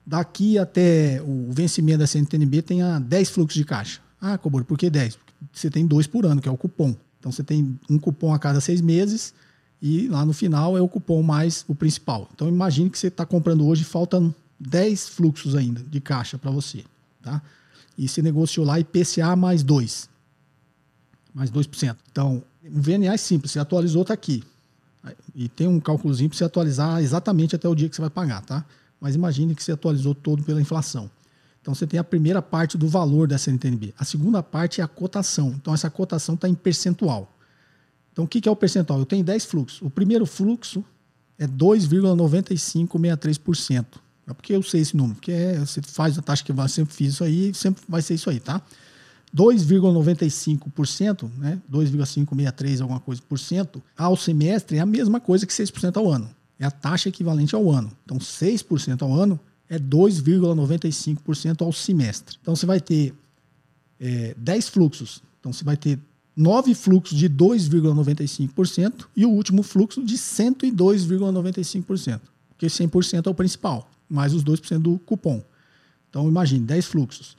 [0.05, 4.01] daqui até o vencimento da NTNB tenha 10 fluxos de caixa.
[4.21, 5.17] Ah, Cobor, por que 10?
[5.17, 6.97] Porque você tem dois por ano, que é o cupom.
[7.19, 9.35] Então, você tem um cupom a cada seis meses
[9.83, 12.29] e lá no final é o cupom mais o principal.
[12.35, 16.85] Então, imagine que você está comprando hoje, faltam 10 fluxos ainda de caixa para você.
[17.21, 17.43] Tá?
[17.97, 20.09] E se negociou lá IPCA mais 2.
[21.35, 21.97] Mais 2%.
[22.11, 24.43] Então, o VNA é simples, você atualizou, está aqui.
[25.35, 28.43] E tem um cálculozinho para você atualizar exatamente até o dia que você vai pagar,
[28.43, 28.65] tá?
[29.01, 31.11] Mas imagine que você atualizou todo pela inflação.
[31.61, 33.93] Então você tem a primeira parte do valor da CNTNB.
[33.99, 35.51] A segunda parte é a cotação.
[35.51, 37.31] Então essa cotação está em percentual.
[38.13, 39.01] Então o que é o percentual?
[39.01, 39.83] Eu tenho 10 fluxos.
[39.83, 40.85] O primeiro fluxo
[41.39, 43.85] é 2,9563%.
[44.29, 46.95] É porque eu sei esse número, porque é, você faz a taxa que eu sempre
[46.95, 48.61] fiz isso aí, sempre vai ser isso aí, tá?
[49.35, 51.61] 2,95%, né?
[51.69, 56.29] 2,563 alguma coisa por cento ao semestre é a mesma coisa que 6% ao ano.
[56.59, 57.93] É a taxa equivalente ao ano.
[58.05, 62.39] Então, 6% ao ano é 2,95% ao semestre.
[62.41, 63.13] Então, você vai ter
[64.01, 65.23] é, 10 fluxos.
[65.39, 65.99] Então, você vai ter
[66.35, 72.21] 9 fluxos de 2,95% e o último fluxo de 102,95%.
[72.49, 75.43] Porque 100% é o principal, mais os 2% do cupom.
[76.09, 77.37] Então, imagine, 10 fluxos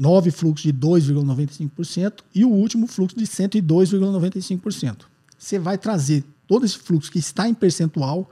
[0.00, 5.02] nove fluxos de 2,95% e o último fluxo de 102,95%.
[5.36, 8.30] Você vai trazer todo esse fluxo que está em percentual,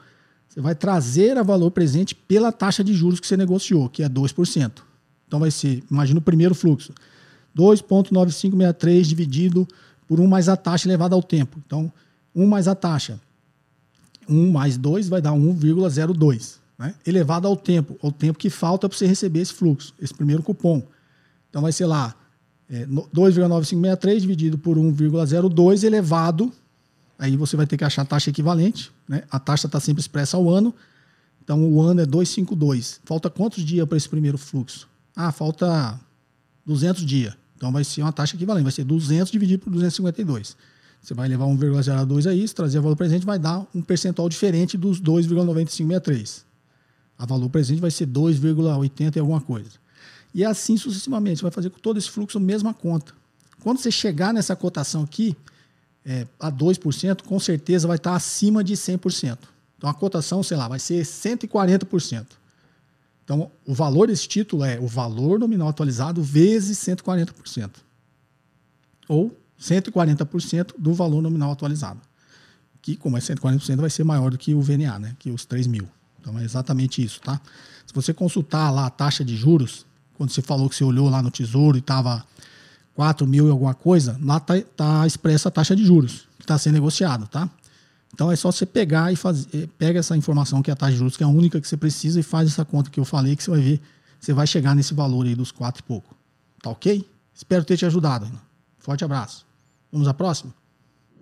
[0.48, 4.08] você vai trazer a valor presente pela taxa de juros que você negociou, que é
[4.08, 4.72] 2%.
[5.26, 6.94] Então vai ser, imagina o primeiro fluxo,
[7.54, 9.68] 2,9563 dividido
[10.06, 11.58] por 1 mais a taxa elevada ao tempo.
[11.66, 11.92] Então,
[12.34, 13.20] 1 mais a taxa.
[14.26, 16.57] 1 mais 2 vai dar 1,02.
[16.78, 16.94] Né?
[17.04, 20.82] Elevado ao tempo, ao tempo que falta para você receber esse fluxo, esse primeiro cupom.
[21.50, 22.14] Então vai ser lá
[22.70, 26.52] é, 2,9563 dividido por 1,02 elevado.
[27.18, 28.92] Aí você vai ter que achar a taxa equivalente.
[29.08, 29.24] Né?
[29.30, 30.72] A taxa está sempre expressa ao ano.
[31.42, 33.00] Então o ano é 252.
[33.04, 34.88] Falta quantos dias para esse primeiro fluxo?
[35.16, 35.98] Ah, falta
[36.64, 37.34] 200 dias.
[37.56, 38.62] Então vai ser uma taxa equivalente.
[38.62, 40.56] Vai ser 200 dividido por 252.
[41.00, 44.76] Você vai levar 1,02 a isso, trazer o valor presente, vai dar um percentual diferente
[44.76, 46.47] dos 2,9563.
[47.18, 49.70] A valor presente vai ser 2,80 e alguma coisa.
[50.32, 51.38] E assim sucessivamente.
[51.38, 53.12] Você vai fazer com todo esse fluxo a mesma conta.
[53.60, 55.36] Quando você chegar nessa cotação aqui,
[56.04, 59.38] é, a 2%, com certeza vai estar acima de 100%.
[59.76, 62.26] Então a cotação, sei lá, vai ser 140%.
[63.24, 67.70] Então o valor desse título é o valor nominal atualizado vezes 140%.
[69.08, 72.00] Ou 140% do valor nominal atualizado.
[72.80, 75.16] Que, como é 140%, vai ser maior do que o VNA, né?
[75.18, 75.88] que os 3 mil.
[76.20, 77.20] Então é exatamente isso.
[77.20, 77.40] Tá?
[77.86, 81.22] Se você consultar lá a taxa de juros, quando você falou que você olhou lá
[81.22, 82.24] no Tesouro e estava
[82.94, 86.58] 4 mil e alguma coisa, lá está tá expressa a taxa de juros que está
[86.58, 87.48] sendo negociada, tá?
[88.12, 90.92] Então é só você pegar e fazer, eh, pega essa informação que é a taxa
[90.92, 93.04] de juros, que é a única que você precisa, e faz essa conta que eu
[93.04, 93.80] falei, que você vai ver,
[94.18, 96.16] você vai chegar nesse valor aí dos 4 e pouco.
[96.60, 97.08] Tá ok?
[97.34, 98.28] Espero ter te ajudado.
[98.78, 99.46] Forte abraço.
[99.92, 100.57] Vamos à próxima?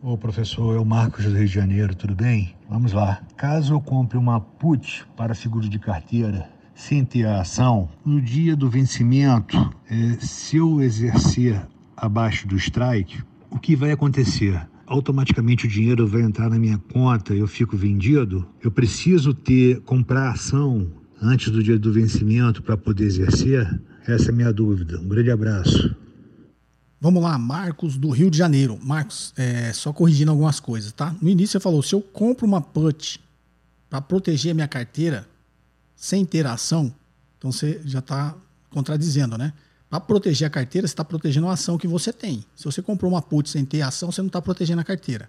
[0.02, 2.54] Ô professor, o Marcos do Rio de Janeiro, tudo bem?
[2.68, 3.22] Vamos lá.
[3.36, 8.54] Caso eu compre uma put para seguro de carteira sem ter a ação, no dia
[8.54, 9.56] do vencimento,
[9.90, 14.60] é, se eu exercer abaixo do strike, o que vai acontecer?
[14.86, 18.46] Automaticamente o dinheiro vai entrar na minha conta, eu fico vendido?
[18.62, 20.86] Eu preciso ter comprar ação
[21.20, 23.80] antes do dia do vencimento para poder exercer?
[24.06, 25.00] Essa é a minha dúvida.
[25.00, 25.96] Um grande abraço.
[27.00, 28.78] Vamos lá, Marcos do Rio de Janeiro.
[28.82, 31.14] Marcos, é, só corrigindo algumas coisas, tá?
[31.20, 33.20] No início você falou, se eu compro uma put
[33.90, 35.28] para proteger a minha carteira,
[35.94, 36.92] sem ter ação,
[37.38, 38.34] então você já está
[38.70, 39.52] contradizendo, né?
[39.88, 42.44] Para proteger a carteira, você está protegendo a ação que você tem.
[42.56, 45.28] Se você comprou uma put sem ter ação, você não está protegendo a carteira.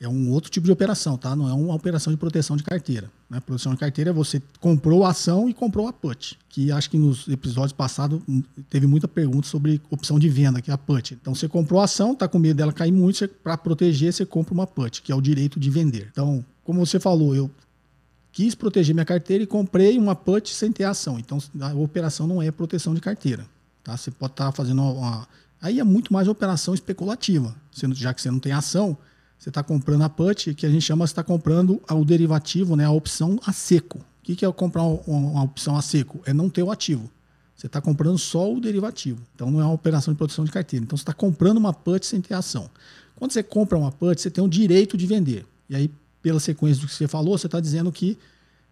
[0.00, 1.34] É um outro tipo de operação, tá?
[1.34, 3.10] Não é uma operação de proteção de carteira.
[3.30, 3.40] Né?
[3.40, 6.38] Proteção de carteira é você comprou a ação e comprou a put.
[6.48, 10.70] Que acho que nos episódios passados hum, teve muita pergunta sobre opção de venda, que
[10.70, 11.14] é a put.
[11.14, 14.52] Então você comprou a ação, está com medo dela cair muito, para proteger você compra
[14.52, 16.08] uma put, que é o direito de vender.
[16.10, 17.50] Então, como você falou, eu
[18.34, 21.18] quis proteger minha carteira e comprei uma put sem ter ação.
[21.18, 23.46] Então a operação não é proteção de carteira.
[23.82, 23.96] Tá?
[23.96, 25.26] Você pode estar tá fazendo uma.
[25.62, 27.54] Aí é muito mais operação especulativa.
[27.92, 28.98] Já que você não tem ação,
[29.44, 32.86] você está comprando a put, que a gente chama, você está comprando o derivativo, né,
[32.86, 33.98] a opção a seco.
[33.98, 36.22] O que, que é comprar uma, opção a seco?
[36.24, 37.10] É não ter o ativo.
[37.54, 39.20] Você está comprando só o derivativo.
[39.34, 40.86] Então não é uma operação de proteção de carteira.
[40.86, 42.70] Então você está comprando uma put sem ter ação.
[43.14, 45.44] Quando você compra uma put, você tem o direito de vender.
[45.68, 45.90] E aí
[46.22, 48.16] pela sequência do que você falou, você está dizendo que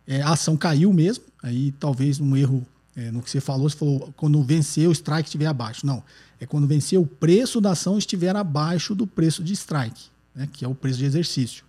[0.06, 3.76] é, a ação caiu mesmo, aí talvez um erro é, no que você falou, você
[3.76, 5.84] falou quando vencer o strike estiver abaixo.
[5.86, 6.02] Não,
[6.40, 10.64] é quando vencer o preço da ação estiver abaixo do preço de strike, né, que
[10.64, 11.64] é o preço de exercício.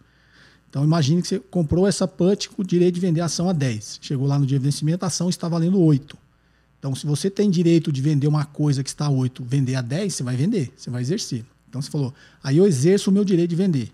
[0.69, 3.53] Então imagine que você comprou essa put com o direito de vender a ação a
[3.53, 3.99] 10.
[4.01, 6.17] Chegou lá no dia de vencimento, a ação está valendo 8.
[6.79, 9.81] Então, se você tem direito de vender uma coisa que está a 8, vender a
[9.81, 11.45] 10, você vai vender, você vai exercer.
[11.69, 13.91] Então você falou, aí eu exerço o meu direito de vender.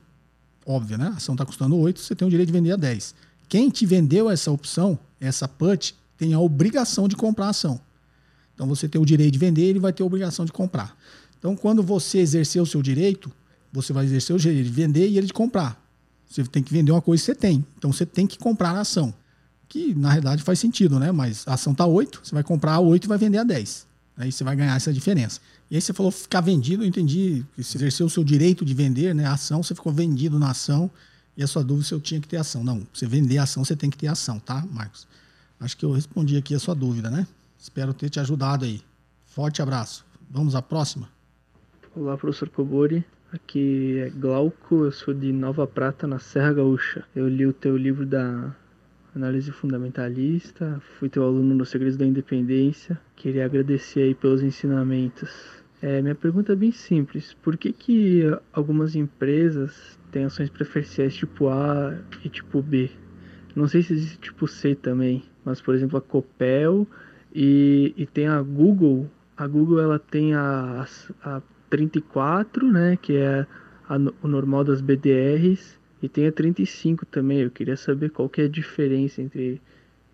[0.66, 1.06] Óbvio, né?
[1.08, 3.14] A ação está custando 8, você tem o direito de vender a 10.
[3.48, 7.80] Quem te vendeu essa opção, essa put, tem a obrigação de comprar a ação.
[8.56, 10.98] Então você tem o direito de vender, ele vai ter a obrigação de comprar.
[11.38, 13.32] Então, quando você exercer o seu direito,
[13.72, 15.82] você vai exercer o direito de vender e ele de comprar.
[16.28, 17.66] Você tem que vender uma coisa que você tem.
[17.78, 19.14] Então você tem que comprar a ação
[19.70, 21.12] que na realidade faz sentido, né?
[21.12, 23.88] Mas a ação tá 8, você vai comprar a 8 e vai vender a 10.
[24.18, 25.40] Aí você vai ganhar essa diferença.
[25.72, 28.74] E aí você falou ficar vendido, eu entendi que você exerceu o seu direito de
[28.74, 29.26] vender, né?
[29.26, 30.90] A ação, você ficou vendido na ação
[31.38, 32.64] e a sua dúvida se eu tinha que ter ação.
[32.64, 35.08] Não, você vender a ação, você tem que ter ação, tá, Marcos?
[35.60, 37.28] Acho que eu respondi aqui a sua dúvida, né?
[37.58, 38.82] Espero ter te ajudado aí.
[39.28, 40.04] Forte abraço.
[40.30, 41.08] Vamos à próxima.
[41.96, 43.06] Olá, professor Cobori.
[43.32, 47.06] Aqui é Glauco, eu sou de Nova Prata, na Serra Gaúcha.
[47.16, 48.56] Eu li o teu livro da
[49.16, 53.00] análise fundamentalista, fui teu aluno no Segredos da Independência.
[53.16, 55.64] Queria agradecer aí pelos ensinamentos.
[55.80, 61.50] É, minha pergunta é bem simples: por que, que algumas empresas têm ações preferenciais tipo
[61.50, 62.90] A e tipo B?
[63.56, 66.88] Não sei se existe tipo C também, mas por exemplo a Copel
[67.32, 69.08] e, e tem a Google.
[69.38, 70.88] A Google ela tem a,
[71.24, 73.46] a 34, né, que é
[73.88, 77.40] a, o normal das BDRs, e tem a 35 também.
[77.40, 79.62] Eu queria saber qual que é a diferença entre,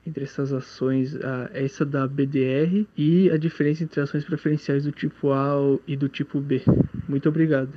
[0.06, 5.32] entre essas ações, a, essa da BDR e a diferença entre ações preferenciais do tipo
[5.32, 5.56] A
[5.88, 6.63] e do tipo B.
[7.08, 7.74] Muito obrigado.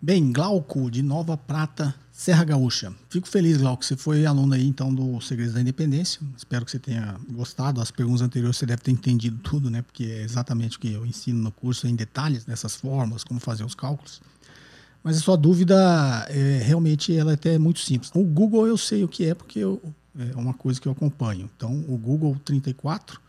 [0.00, 2.92] Bem, Glauco, de Nova Prata, Serra Gaúcha.
[3.08, 6.20] Fico feliz, Glauco, você foi aluno aí então do Segredos da Independência.
[6.36, 7.80] Espero que você tenha gostado.
[7.80, 9.82] As perguntas anteriores você deve ter entendido tudo, né?
[9.82, 13.62] Porque é exatamente o que eu ensino no curso em detalhes, nessas formas, como fazer
[13.62, 14.20] os cálculos.
[15.00, 18.10] Mas a sua dúvida é, realmente ela é até muito simples.
[18.12, 19.80] O Google eu sei o que é porque eu,
[20.18, 21.48] é uma coisa que eu acompanho.
[21.56, 23.20] Então o Google 34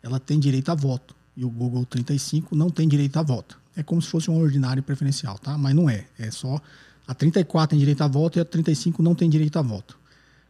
[0.00, 3.58] ela tem direito a voto e o Google 35 não tem direito a voto.
[3.74, 5.58] É como se fosse um ordinário preferencial, tá?
[5.58, 6.06] Mas não é.
[6.16, 6.62] É só
[7.06, 9.98] a 34 tem direito a voto e a 35 não tem direito a voto.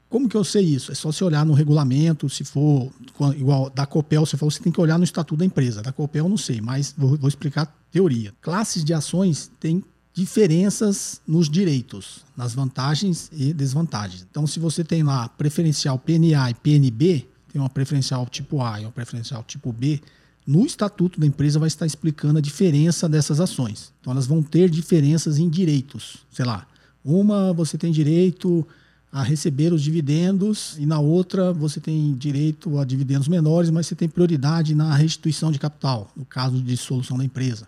[0.09, 0.92] Como que eu sei isso?
[0.92, 2.92] É só você olhar no regulamento, se for
[3.37, 5.83] igual da Copel, você falou, você tem que olhar no estatuto da empresa.
[5.83, 8.33] Da Copel eu não sei, mas vou, vou explicar a teoria.
[8.40, 9.83] Classes de ações têm
[10.14, 14.27] diferenças nos direitos, nas vantagens e desvantagens.
[14.31, 18.85] Então, se você tem lá preferencial PNA e PNB, tem uma preferencial tipo A e
[18.85, 20.01] uma preferencial tipo B,
[20.47, 23.93] no estatuto da empresa vai estar explicando a diferença dessas ações.
[24.01, 26.19] Então, elas vão ter diferenças em direitos.
[26.31, 26.67] Sei lá,
[27.05, 28.67] uma você tem direito
[29.11, 33.95] a receber os dividendos e na outra você tem direito a dividendos menores, mas você
[33.95, 37.67] tem prioridade na restituição de capital, no caso de dissolução da empresa.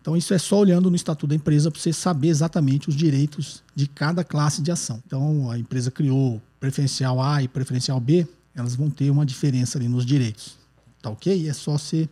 [0.00, 3.62] Então, isso é só olhando no estatuto da empresa para você saber exatamente os direitos
[3.74, 5.02] de cada classe de ação.
[5.04, 9.88] Então, a empresa criou preferencial A e preferencial B, elas vão ter uma diferença ali
[9.88, 10.56] nos direitos.
[11.02, 11.48] Tá ok?
[11.48, 12.08] É só você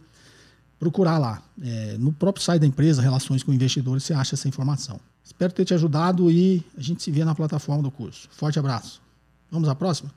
[0.84, 1.42] procurar lá.
[1.62, 5.00] É, no próprio site da empresa, Relações com Investidores, você acha essa informação.
[5.24, 8.28] Espero ter te ajudado e a gente se vê na plataforma do curso.
[8.30, 9.00] Forte abraço.
[9.50, 10.10] Vamos à próxima?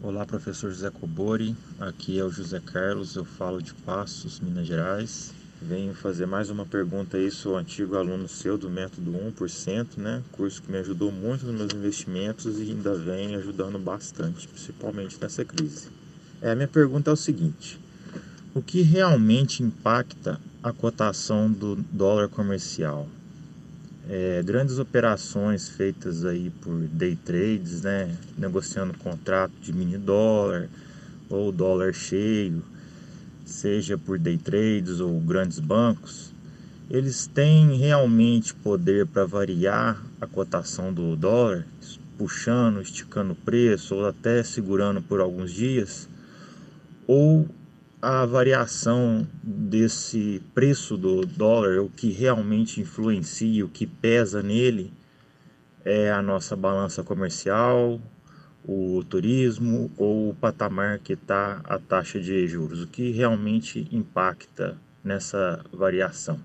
[0.00, 1.56] Olá, professor José Cobori.
[1.80, 5.32] Aqui é o José Carlos, eu falo de Passos, Minas Gerais.
[5.60, 10.22] Venho fazer mais uma pergunta aí, sou antigo aluno seu do método 1%, né?
[10.30, 15.44] Curso que me ajudou muito nos meus investimentos e ainda vem ajudando bastante, principalmente nessa
[15.44, 15.88] crise.
[16.40, 17.80] É, a minha pergunta é o seguinte:
[18.54, 23.08] o que realmente impacta a cotação do dólar comercial?
[24.08, 28.16] É, grandes operações feitas aí por day trades, né?
[28.38, 30.68] Negociando contrato de mini dólar
[31.28, 32.62] ou dólar cheio
[33.44, 36.32] seja por day trades ou grandes bancos,
[36.90, 41.66] eles têm realmente poder para variar a cotação do dólar,
[42.16, 46.08] puxando, esticando o preço ou até segurando por alguns dias,
[47.06, 47.48] ou
[48.04, 54.92] a variação desse preço do dólar, o que realmente influencia, o que pesa nele,
[55.82, 57.98] é a nossa balança comercial,
[58.62, 64.76] o turismo ou o patamar que está a taxa de juros, o que realmente impacta
[65.02, 66.38] nessa variação.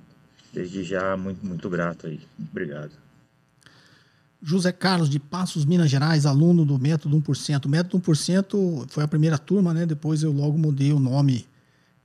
[0.54, 2.22] Desde já, muito, muito grato aí.
[2.40, 3.09] Obrigado.
[4.42, 7.66] José Carlos de Passos, Minas Gerais, aluno do Método 1%.
[7.66, 9.86] O Método 1% foi a primeira turma, né?
[9.86, 11.46] Depois eu logo mudei o nome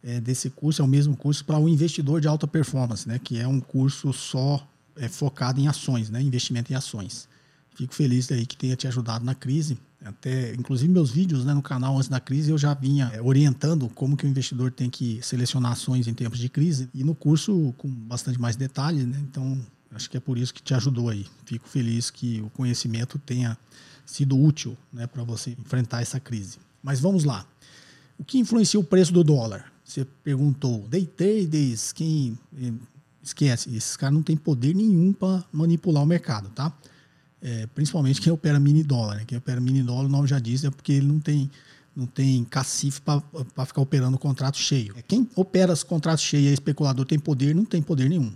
[0.03, 3.21] é, desse curso, é o mesmo curso para o Investidor de Alta Performance, né?
[3.23, 4.67] Que é um curso só
[4.97, 6.21] é, focado em ações, né?
[6.21, 7.29] Investimento em ações.
[7.75, 9.79] Fico feliz aí que tenha te ajudado na crise.
[10.05, 13.89] Até, inclusive, meus vídeos né, no canal antes da crise eu já vinha é, orientando
[13.89, 16.89] como que o investidor tem que selecionar ações em tempos de crise.
[16.93, 19.19] E no curso com bastante mais detalhes, né?
[19.23, 19.59] Então,
[19.95, 21.27] acho que é por isso que te ajudou aí.
[21.45, 23.57] Fico feliz que o conhecimento tenha
[24.05, 26.59] sido útil né, para você enfrentar essa crise.
[26.83, 27.47] Mas vamos lá.
[28.19, 29.73] O que influencia o preço do dólar?
[29.85, 32.73] Você perguntou, day traders, quem eh,
[33.23, 36.73] esquece, esses caras não têm poder nenhum para manipular o mercado, tá?
[37.41, 39.25] É, principalmente quem opera mini dólar, né?
[39.27, 41.51] Quem opera mini dólar, o nome já diz, é porque ele não tem
[41.97, 44.95] não tem cacife para ficar operando o contrato cheio.
[44.97, 48.33] É, quem opera os contratos cheios e é especulador tem poder, não tem poder nenhum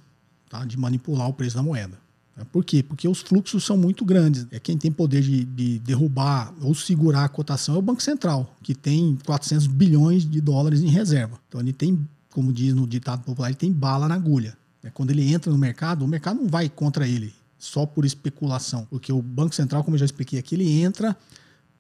[0.49, 0.65] tá?
[0.65, 1.99] de manipular o preço da moeda.
[2.37, 2.83] É, por quê?
[2.83, 4.47] Porque os fluxos são muito grandes.
[4.51, 8.55] É quem tem poder de, de, derrubar ou segurar a cotação é o Banco Central,
[8.63, 11.39] que tem 400 bilhões de dólares em reserva.
[11.49, 14.57] Então ele tem, como diz no ditado popular, ele tem bala na agulha.
[14.83, 18.87] É, quando ele entra no mercado, o mercado não vai contra ele só por especulação,
[18.89, 21.17] porque o Banco Central, como eu já expliquei aqui, ele entra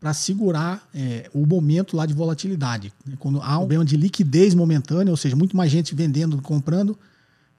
[0.01, 2.93] para segurar é, o momento lá de volatilidade.
[3.19, 6.99] Quando há um problema de liquidez momentânea, ou seja, muito mais gente vendendo comprando,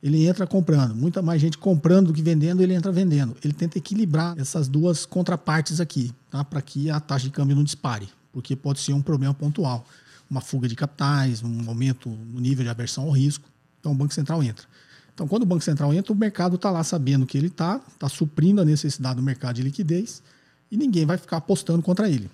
[0.01, 0.95] ele entra comprando.
[0.95, 3.35] Muita mais gente comprando do que vendendo, ele entra vendendo.
[3.43, 6.43] Ele tenta equilibrar essas duas contrapartes aqui, tá?
[6.43, 9.85] para que a taxa de câmbio não dispare, porque pode ser um problema pontual.
[10.29, 13.49] Uma fuga de capitais, um aumento no nível de aversão ao risco.
[13.79, 14.65] Então o Banco Central entra.
[15.13, 18.07] Então, quando o Banco Central entra, o mercado está lá sabendo que ele está, está
[18.07, 20.23] suprindo a necessidade do mercado de liquidez
[20.71, 22.29] e ninguém vai ficar apostando contra ele.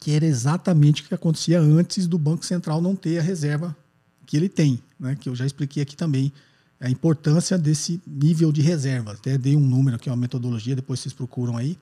[0.00, 3.76] Que era exatamente o que acontecia antes do Banco Central não ter a reserva
[4.26, 5.14] que ele tem, né?
[5.14, 6.32] que eu já expliquei aqui também
[6.80, 9.12] a importância desse nível de reserva.
[9.12, 11.78] Até dei um número aqui, uma metodologia, depois vocês procuram aí,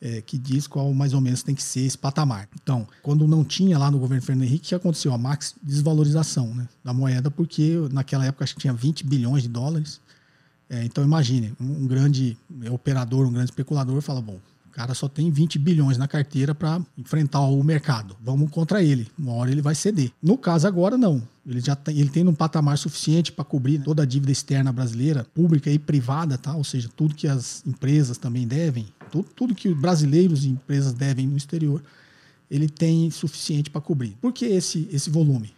[0.00, 2.48] é, que diz qual mais ou menos tem que ser esse patamar.
[2.60, 5.12] Então, quando não tinha lá no governo Fernando Henrique, o que aconteceu?
[5.12, 9.48] A max desvalorização né, da moeda, porque naquela época acho que tinha 20 bilhões de
[9.48, 10.00] dólares.
[10.68, 12.36] É, então, imagine, um, um grande
[12.70, 14.40] operador, um grande especulador fala, bom,
[14.72, 18.16] o cara só tem 20 bilhões na carteira para enfrentar o mercado.
[18.24, 19.06] Vamos contra ele.
[19.18, 20.10] Uma hora ele vai ceder.
[20.22, 21.22] No caso agora, não.
[21.46, 25.26] Ele já tem, ele tem um patamar suficiente para cobrir toda a dívida externa brasileira,
[25.34, 26.56] pública e privada, tá?
[26.56, 30.94] ou seja, tudo que as empresas também devem, tudo, tudo que os brasileiros e empresas
[30.94, 31.82] devem no exterior,
[32.50, 34.16] ele tem suficiente para cobrir.
[34.22, 35.52] Por que esse, esse volume?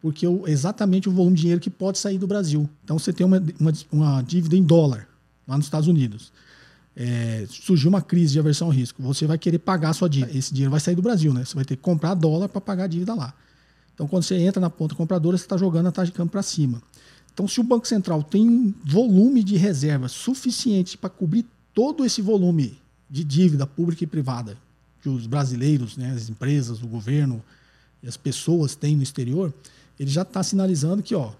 [0.00, 2.68] Porque o, exatamente o volume de dinheiro que pode sair do Brasil.
[2.82, 5.06] Então você tem uma, uma, uma dívida em dólar
[5.46, 6.32] lá nos Estados Unidos
[7.00, 10.36] é, surgiu uma crise de aversão ao risco, você vai querer pagar a sua dívida.
[10.36, 11.44] Esse dinheiro vai sair do Brasil, né?
[11.44, 13.32] Você vai ter que comprar dólar para pagar a dívida lá.
[13.94, 16.42] Então, quando você entra na ponta compradora, você está jogando a taxa de câmbio para
[16.42, 16.82] cima.
[17.32, 22.20] Então, se o Banco Central tem um volume de reserva suficiente para cobrir todo esse
[22.20, 22.76] volume
[23.08, 24.56] de dívida pública e privada
[25.00, 27.40] que os brasileiros, né, as empresas, o governo
[28.02, 29.54] e as pessoas têm no exterior,
[30.00, 31.30] ele já está sinalizando que ó,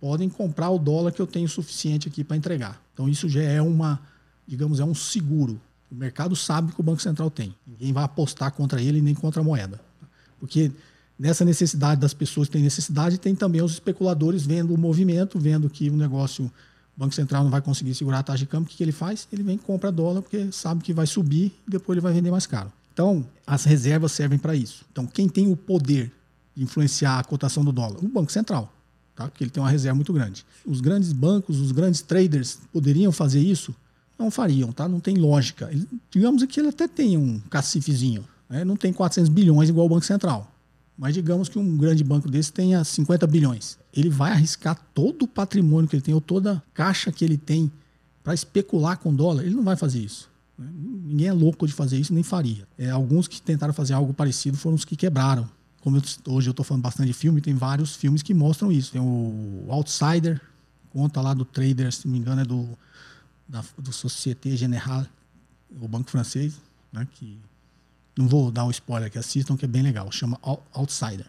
[0.00, 2.80] podem comprar o dólar que eu tenho suficiente aqui para entregar.
[2.94, 4.00] Então, isso já é uma
[4.46, 5.60] digamos, é um seguro.
[5.90, 7.54] O mercado sabe que o Banco Central tem.
[7.66, 9.80] Ninguém vai apostar contra ele nem contra a moeda.
[10.38, 10.72] Porque
[11.18, 15.68] nessa necessidade das pessoas que têm necessidade, tem também os especuladores vendo o movimento, vendo
[15.70, 18.76] que o negócio, o Banco Central não vai conseguir segurar a taxa de câmbio, o
[18.76, 19.26] que, ele faz?
[19.32, 22.30] Ele vem e compra dólar, porque sabe que vai subir e depois ele vai vender
[22.30, 22.72] mais caro.
[22.92, 24.84] Então, as reservas servem para isso.
[24.90, 26.12] Então, quem tem o poder
[26.54, 28.02] de influenciar a cotação do dólar?
[28.02, 28.72] O Banco Central,
[29.14, 29.28] tá?
[29.28, 30.44] porque ele tem uma reserva muito grande.
[30.64, 33.74] Os grandes bancos, os grandes traders poderiam fazer isso?
[34.18, 34.88] Não fariam, tá?
[34.88, 35.68] Não tem lógica.
[35.70, 38.64] Ele, digamos que ele até tem um cacifezinho, né?
[38.64, 40.50] não tem 400 bilhões igual o Banco Central.
[40.98, 43.78] Mas digamos que um grande banco desse tenha 50 bilhões.
[43.92, 47.36] Ele vai arriscar todo o patrimônio que ele tem, ou toda a caixa que ele
[47.36, 47.70] tem,
[48.24, 49.44] para especular com dólar?
[49.44, 50.30] Ele não vai fazer isso.
[50.58, 50.66] Né?
[50.74, 52.66] Ninguém é louco de fazer isso, nem faria.
[52.78, 55.46] É, alguns que tentaram fazer algo parecido foram os que quebraram.
[55.82, 56.02] Como eu,
[56.32, 58.92] hoje eu estou falando bastante de filme, tem vários filmes que mostram isso.
[58.92, 60.40] Tem o Outsider,
[60.90, 62.66] conta lá do trader, se não me engano, é do
[63.48, 65.08] da, do Société Générale,
[65.80, 66.54] o banco francês,
[66.92, 67.38] né, que
[68.16, 70.38] não vou dar o um spoiler que assistam, que é bem legal, chama
[70.72, 71.26] Outsider.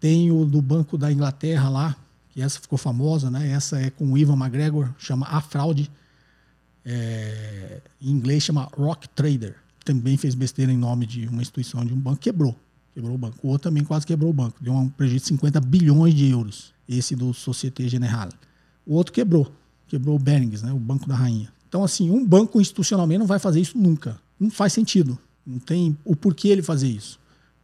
[0.00, 1.96] Tem o do Banco da Inglaterra lá,
[2.30, 3.50] que essa ficou famosa, né?
[3.50, 5.90] Essa é com o Ivan McGregor, chama A Fraude.
[6.84, 9.56] É, em inglês chama Rock Trader.
[9.84, 12.56] Também fez besteira em nome de uma instituição de um banco, quebrou.
[12.94, 13.38] Quebrou o banco.
[13.42, 14.56] O outro também quase quebrou o banco.
[14.60, 16.72] Deu um prejuízo de 50 bilhões de euros.
[16.88, 18.32] Esse do Société Générale.
[18.86, 19.52] O outro quebrou
[19.88, 21.52] quebrou o Berings, né, o Banco da Rainha.
[21.68, 24.18] Então, assim, um banco institucionalmente não vai fazer isso nunca.
[24.38, 25.18] Não faz sentido.
[25.46, 27.18] Não tem o porquê ele fazer isso.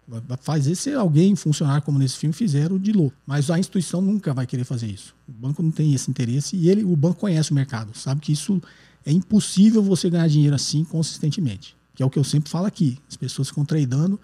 [0.06, 3.16] Vai fazer se alguém, funcionar como nesse filme, fizeram de louco.
[3.26, 5.14] Mas a instituição nunca vai querer fazer isso.
[5.26, 8.32] O banco não tem esse interesse e ele, o banco conhece o mercado, sabe que
[8.32, 8.60] isso
[9.06, 11.74] é impossível você ganhar dinheiro assim consistentemente.
[11.94, 12.98] Que é o que eu sempre falo aqui.
[13.08, 14.20] As pessoas ficam tradando.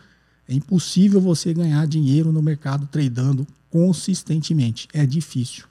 [0.48, 4.88] É impossível você ganhar dinheiro no mercado tradando consistentemente.
[4.92, 5.64] É difícil.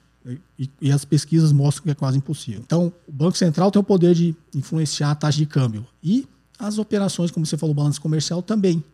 [0.58, 2.60] E, e, as pesquisas mostram que é quase impossível.
[2.64, 5.86] Então, o Banco Central tem o poder de influenciar a taxa de câmbio.
[6.02, 6.26] E
[6.58, 8.84] as operações, como você falou, balanço comercial também.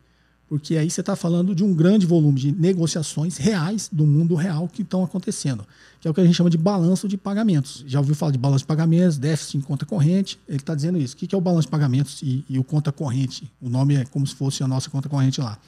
[0.48, 4.68] Porque aí você está falando de um grande volume de negociações reais do mundo real
[4.68, 5.66] que estão acontecendo,
[6.00, 7.82] que é o que a gente chama de balanço de pagamentos.
[7.84, 10.38] Já ouviu falar de balanço de pagamentos, déficit em conta corrente?
[10.46, 11.14] Ele está dizendo isso.
[11.14, 13.50] O que é o balanço de pagamentos e, e o conta corrente?
[13.60, 15.58] O nome é como se fosse a nossa conta corrente lá.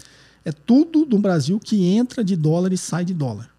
[0.44, 3.50] É tudo do Brasil que entra de dólar e sai de dólar.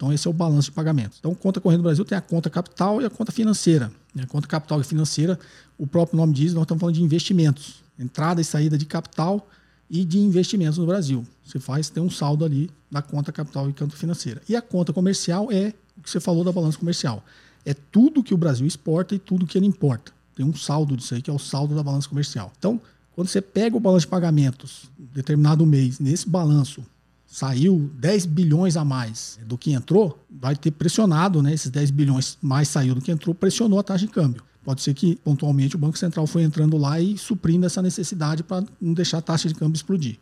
[0.00, 1.18] Então, esse é o balanço de pagamentos.
[1.20, 3.92] Então, conta corrente do Brasil tem a conta capital e a conta financeira.
[4.18, 5.38] A conta capital e financeira,
[5.76, 7.82] o próprio nome diz, nós estamos falando de investimentos.
[7.98, 9.46] Entrada e saída de capital
[9.90, 11.26] e de investimentos no Brasil.
[11.44, 14.40] Você faz, tem um saldo ali da conta capital e conta financeira.
[14.48, 17.22] E a conta comercial é o que você falou da balança comercial.
[17.66, 20.12] É tudo que o Brasil exporta e tudo que ele importa.
[20.34, 22.50] Tem um saldo disso aí, que é o saldo da balança comercial.
[22.58, 22.80] Então,
[23.14, 26.82] quando você pega o balanço de pagamentos, determinado mês, nesse balanço,
[27.30, 31.54] saiu 10 bilhões a mais do que entrou, vai ter pressionado, né?
[31.54, 34.42] Esses 10 bilhões mais saiu do que entrou, pressionou a taxa de câmbio.
[34.64, 38.64] Pode ser que, pontualmente, o Banco Central foi entrando lá e suprindo essa necessidade para
[38.80, 40.18] não deixar a taxa de câmbio explodir.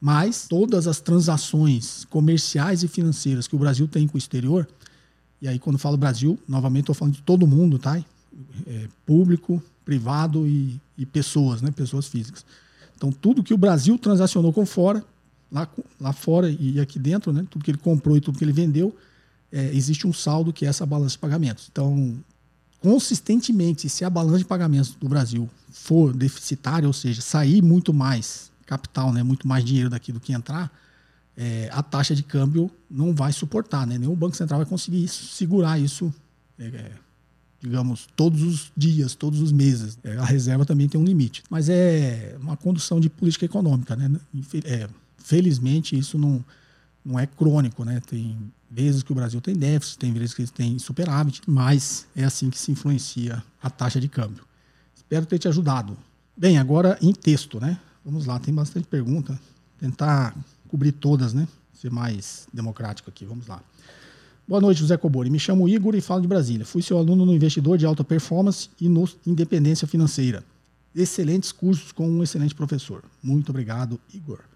[0.00, 4.68] Mas todas as transações comerciais e financeiras que o Brasil tem com o exterior,
[5.40, 7.96] e aí quando falo Brasil, novamente estou falando de todo mundo, tá?
[8.66, 11.70] É, público, privado e, e pessoas, né?
[11.70, 12.44] Pessoas físicas.
[12.96, 15.02] Então, tudo que o Brasil transacionou com fora,
[15.50, 15.68] lá,
[16.00, 18.96] lá fora e aqui dentro, né, tudo que ele comprou e tudo que ele vendeu,
[19.52, 21.68] é, existe um saldo que é essa balança de pagamentos.
[21.70, 22.16] Então,
[22.80, 28.50] consistentemente, se a balança de pagamentos do Brasil for deficitária, ou seja, sair muito mais
[28.66, 30.72] capital, né, muito mais dinheiro daqui do que entrar,
[31.36, 33.96] é, a taxa de câmbio não vai suportar, né?
[33.96, 36.12] Nenhum Banco Central vai conseguir isso, segurar isso,
[36.58, 36.92] é, é
[37.62, 39.98] digamos, todos os dias, todos os meses.
[40.02, 41.42] É, a reserva também tem um limite.
[41.50, 44.10] Mas é uma condução de política econômica, né?
[45.30, 46.44] Felizmente isso não,
[47.04, 48.02] não é crônico, né?
[48.04, 48.36] Tem
[48.68, 52.58] vezes que o Brasil tem déficit, tem vezes que tem superávit, mas é assim que
[52.58, 54.42] se influencia a taxa de câmbio.
[54.92, 55.96] Espero ter te ajudado.
[56.36, 57.78] Bem, agora em texto, né?
[58.04, 59.40] Vamos lá, tem bastante pergunta.
[59.78, 60.34] Tentar
[60.66, 61.46] cobrir todas, né?
[61.74, 63.24] Ser mais democrático aqui.
[63.24, 63.62] Vamos lá.
[64.48, 65.30] Boa noite, José Cobori.
[65.30, 66.66] Me chamo Igor e falo de Brasília.
[66.66, 70.42] Fui seu aluno no Investidor de Alta Performance e no Independência Financeira.
[70.92, 73.04] Excelentes cursos com um excelente professor.
[73.22, 74.49] Muito obrigado, Igor.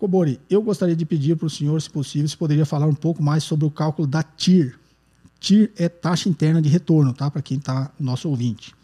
[0.00, 3.22] Cobori, eu gostaria de pedir para o senhor, se possível, se poderia falar um pouco
[3.22, 4.78] mais sobre o cálculo da TIR.
[5.38, 7.30] TIR é taxa interna de retorno, tá?
[7.30, 8.74] Para quem está nosso ouvinte.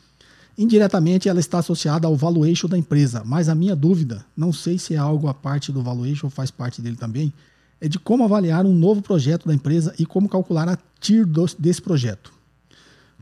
[0.59, 4.93] Indiretamente, ela está associada ao valuation da empresa, mas a minha dúvida, não sei se
[4.93, 7.33] é algo à parte do valuation ou faz parte dele também,
[7.81, 11.27] é de como avaliar um novo projeto da empresa e como calcular a TIR
[11.59, 12.31] desse projeto.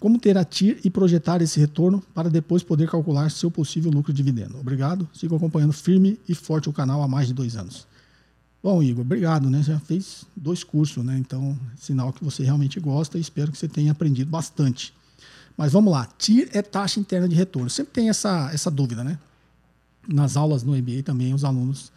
[0.01, 4.13] Como ter a TIR e projetar esse retorno para depois poder calcular seu possível lucro
[4.13, 4.59] de dividendo.
[4.59, 5.09] Obrigado.
[5.15, 7.87] Sigo acompanhando firme e forte o canal há mais de dois anos.
[8.63, 9.63] Bom, Igor, obrigado, né?
[9.63, 11.17] Já fez dois cursos, né?
[11.19, 14.95] Então, sinal que você realmente gosta e espero que você tenha aprendido bastante.
[15.57, 16.09] Mas vamos lá.
[16.19, 17.71] TIR é taxa interna de retorno.
[17.71, 19.19] Sempre tem essa, essa dúvida, né?
[20.09, 21.93] Nas aulas no MBA também os alunos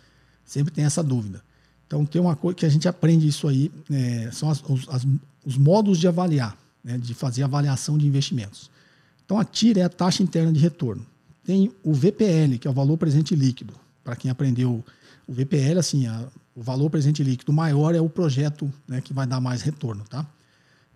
[0.45, 1.41] sempre têm essa dúvida.
[1.85, 5.07] Então, tem uma coisa que a gente aprende isso aí, é, são as, os, as,
[5.45, 8.69] os modos de avaliar né, de fazer avaliação de investimentos.
[9.25, 11.05] Então, a TIR é a taxa interna de retorno.
[11.43, 13.73] Tem o VPL, que é o valor presente líquido.
[14.03, 14.83] Para quem aprendeu
[15.27, 19.27] o VPL, assim, a, o valor presente líquido maior é o projeto né, que vai
[19.27, 20.25] dar mais retorno, tá?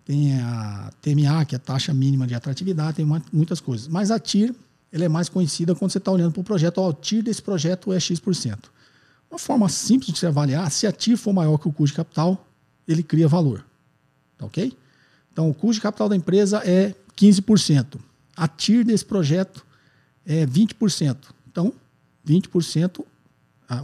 [0.04, 3.86] Tem a TMA, que é a taxa mínima de atratividade, tem uma, muitas coisas.
[3.86, 4.54] Mas a TIR,
[4.90, 6.78] ela é mais conhecida quando você está olhando para o projeto.
[6.78, 8.58] Ó, o TIR desse projeto é X%.
[9.30, 11.96] Uma forma simples de se avaliar, se a TIR for maior que o custo de
[11.98, 12.46] capital,
[12.86, 13.64] ele cria valor.
[14.36, 14.76] Tá ok?
[15.32, 17.98] Então, o custo de capital da empresa é 15%.
[18.36, 19.64] A TIR desse projeto
[20.26, 21.16] é 20%.
[21.50, 21.72] Então,
[22.26, 23.04] 20%,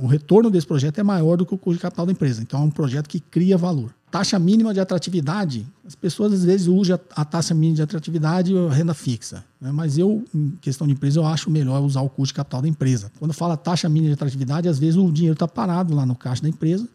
[0.03, 2.43] o retorno desse projeto é maior do que o custo de capital da empresa.
[2.43, 3.95] Então, é um projeto que cria valor.
[4.11, 8.69] Taxa mínima de atratividade, as pessoas às vezes usam a taxa mínima de atratividade ou
[8.69, 9.45] renda fixa.
[9.61, 9.71] Né?
[9.71, 12.69] Mas eu, em questão de empresa, eu acho melhor usar o custo de capital da
[12.69, 13.13] empresa.
[13.19, 16.43] Quando fala taxa mínima de atratividade, às vezes o dinheiro está parado lá no caixa
[16.43, 16.89] da empresa.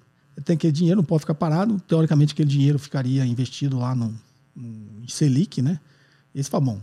[0.43, 1.79] Tem aquele dinheiro, não pode ficar parado.
[1.87, 4.11] Teoricamente, aquele dinheiro ficaria investido lá no,
[4.55, 5.79] um Selic, né?
[6.33, 6.81] Esse fala, bom,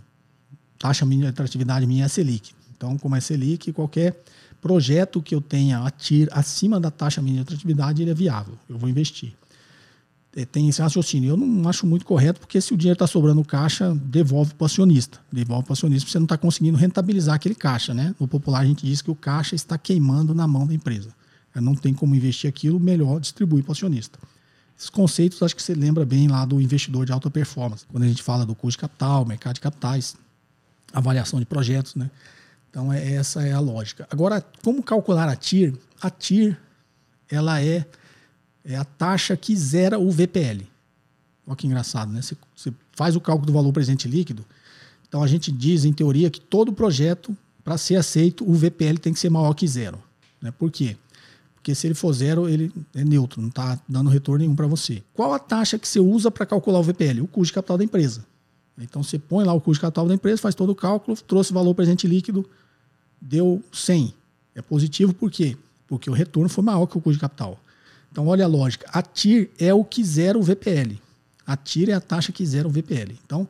[0.78, 2.52] taxa mínima de atratividade minha é Selic.
[2.76, 4.22] Então, como é Selic, qualquer
[4.60, 8.54] projeto que eu tenha a TIR acima da taxa mínima de atratividade, ele é viável.
[8.68, 9.34] Eu vou investir.
[10.36, 11.30] É, tem esse raciocínio.
[11.30, 14.66] Eu não acho muito correto, porque se o dinheiro está sobrando caixa, devolve para o
[14.66, 15.18] acionista.
[15.32, 17.92] Devolve para o acionista, porque você não está conseguindo rentabilizar aquele caixa.
[17.92, 18.14] Né?
[18.18, 21.12] No popular, a gente diz que o caixa está queimando na mão da empresa.
[21.54, 24.18] Não tem como investir aquilo, melhor distribuir para o acionista.
[24.80, 28.08] Esses conceitos acho que você lembra bem lá do investidor de alta performance, quando a
[28.08, 30.16] gente fala do custo de capital, mercado de capitais,
[30.90, 32.10] avaliação de projetos, né?
[32.70, 34.08] Então é, essa é a lógica.
[34.10, 35.74] Agora, como calcular a TIR?
[36.00, 36.58] A TIR
[37.28, 37.84] ela é,
[38.64, 40.66] é a taxa que zera o VPL.
[41.46, 42.22] Olha que engraçado, né?
[42.22, 44.46] Você, você faz o cálculo do valor presente líquido.
[45.06, 49.12] Então a gente diz, em teoria, que todo projeto, para ser aceito, o VPL tem
[49.12, 50.02] que ser maior que zero.
[50.40, 50.50] Né?
[50.50, 50.96] Por quê?
[50.96, 51.09] Porque
[51.74, 55.02] se ele for zero, ele é neutro, não está dando retorno nenhum para você.
[55.12, 57.20] Qual a taxa que você usa para calcular o VPL?
[57.20, 58.24] O custo de capital da empresa.
[58.78, 61.50] Então você põe lá o custo de capital da empresa, faz todo o cálculo, trouxe
[61.50, 62.48] o valor presente líquido,
[63.20, 64.14] deu 100.
[64.54, 65.56] É positivo por quê?
[65.86, 67.60] Porque o retorno foi maior que o custo de capital.
[68.10, 68.88] Então olha a lógica.
[68.92, 70.98] A TIR é o que zera o VPL.
[71.46, 73.18] A TIR é a taxa que zera o VPL.
[73.24, 73.48] Então,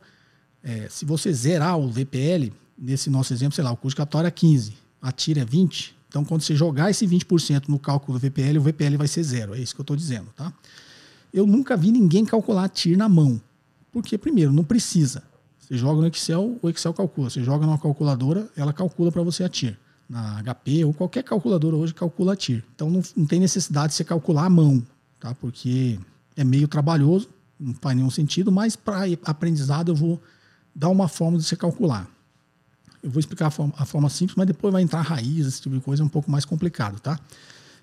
[0.63, 4.21] é, se você zerar o VPL, nesse nosso exemplo, sei lá, o custo de capital
[4.21, 8.21] era 15, a TIR é 20, então, quando você jogar esse 20% no cálculo do
[8.21, 9.55] VPL, o VPL vai ser zero.
[9.55, 10.51] É isso que eu estou dizendo, tá?
[11.33, 13.39] Eu nunca vi ninguém calcular TIR na mão.
[13.93, 15.23] Porque, primeiro, não precisa.
[15.57, 17.29] Você joga no Excel, o Excel calcula.
[17.29, 19.79] Você joga numa calculadora, ela calcula para você a TIR.
[20.09, 22.61] Na HP ou qualquer calculadora hoje calcula a TIR.
[22.75, 24.85] Então, não, não tem necessidade de você calcular à mão,
[25.17, 25.33] tá?
[25.33, 25.97] Porque
[26.35, 30.21] é meio trabalhoso, não faz nenhum sentido, mas para aprendizado eu vou
[30.75, 32.05] dar uma forma de você calcular.
[33.03, 35.75] Eu vou explicar a forma, a forma, simples, mas depois vai entrar raiz, esse tipo
[35.75, 37.19] de coisa, é um pouco mais complicado, tá?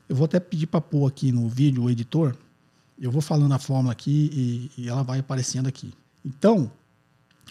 [0.09, 2.35] Eu vou até pedir para pôr aqui no vídeo o editor.
[3.01, 5.93] Eu vou falando a fórmula aqui e, e ela vai aparecendo aqui.
[6.25, 6.71] Então,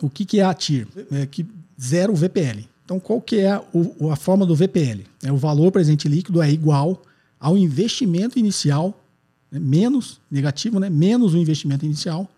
[0.02, 0.88] o que, que é a TIR?
[1.12, 1.46] É que
[1.80, 2.68] zero VPL.
[2.84, 5.06] Então, qual que é a, o, a forma do VPL?
[5.22, 7.02] É o valor presente líquido é igual
[7.40, 9.04] ao investimento inicial,
[9.52, 12.30] né, menos negativo, né, menos o investimento inicial,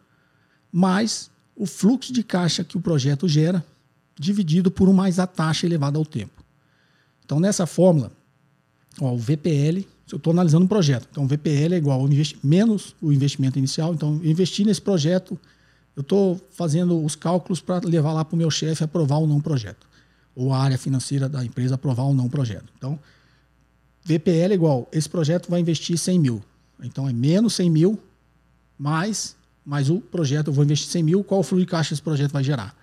[0.72, 3.64] mais o fluxo de caixa que o projeto gera
[4.20, 6.44] dividido por 1 mais a taxa elevada ao tempo.
[7.24, 8.12] Então, nessa fórmula,
[9.00, 12.10] ó, o VPL, eu estou analisando um projeto, então o VPL é igual ao
[12.44, 13.94] menos o investimento inicial.
[13.94, 15.40] Então, eu investi nesse projeto,
[15.96, 19.38] eu estou fazendo os cálculos para levar lá para o meu chefe aprovar ou não
[19.38, 19.88] o projeto.
[20.36, 22.66] Ou a área financeira da empresa aprovar ou não o projeto.
[22.78, 23.00] Então,
[24.04, 26.44] VPL é igual, esse projeto vai investir 100 mil.
[26.82, 28.00] Então, é menos 100 mil,
[28.78, 32.02] mais, mais o projeto, eu vou investir 100 mil, qual o fluxo de caixa esse
[32.02, 32.76] projeto vai gerar?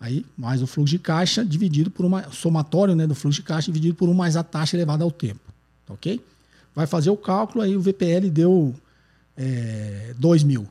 [0.00, 3.66] Aí, mais o fluxo de caixa dividido por uma somatório né, do fluxo de caixa
[3.66, 5.40] dividido por um mais a taxa elevada ao tempo.
[5.86, 6.24] Tá ok?
[6.74, 8.74] Vai fazer o cálculo, aí o VPL deu
[9.36, 10.68] é, 2 mil.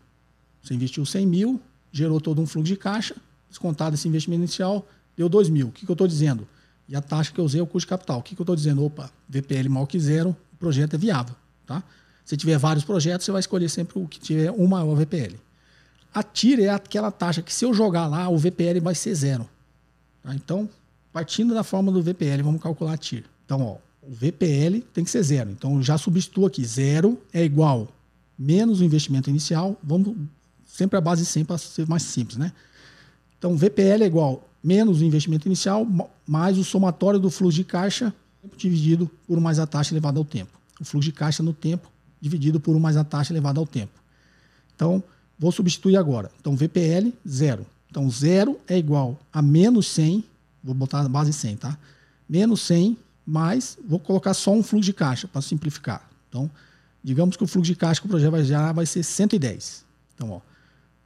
[0.64, 1.62] Você investiu 100 mil,
[1.92, 3.16] gerou todo um fluxo de caixa,
[3.50, 5.68] descontado esse investimento inicial, deu 2 mil.
[5.68, 6.48] O que, que eu estou dizendo?
[6.88, 8.20] E a taxa que eu usei é o custo de capital.
[8.20, 8.84] O que, que eu estou dizendo?
[8.86, 11.36] Opa, VPL maior que zero, o projeto é viável.
[11.66, 11.84] Tá?
[12.24, 15.36] Se tiver vários projetos, você vai escolher sempre o que tiver um maior VPL.
[16.14, 19.48] A TIR é aquela taxa que se eu jogar lá, o VPL vai ser zero.
[20.24, 20.34] Tá?
[20.34, 20.70] Então,
[21.14, 23.26] partindo da forma do VPL, vamos calcular a TIR.
[23.46, 25.52] Então, ó, o VPL tem que ser zero.
[25.52, 26.66] Então, já substituo aqui.
[26.66, 27.88] Zero é igual
[28.38, 29.78] menos o investimento inicial.
[29.84, 30.16] Vamos
[30.68, 32.52] sempre a base 100 para ser mais simples, né?
[33.38, 35.88] Então, VPL é igual menos o investimento inicial
[36.26, 38.14] mais o somatório do fluxo de caixa
[38.56, 40.52] dividido por mais a taxa elevada ao tempo.
[40.80, 41.90] O fluxo de caixa no tempo
[42.20, 43.94] dividido por mais a taxa elevada ao tempo.
[44.76, 45.04] Então,
[45.40, 46.32] Vou substituir agora.
[46.40, 47.66] Então, VPL, zero.
[47.90, 50.24] Então, zero é igual a menos 100,
[50.64, 51.78] vou botar a base 100, tá?
[52.28, 56.10] Menos 100 mais, vou colocar só um fluxo de caixa para simplificar.
[56.30, 56.50] Então,
[57.04, 59.86] digamos que o fluxo de caixa que o projeto vai gerar vai ser 110.
[60.16, 60.42] Então, ó,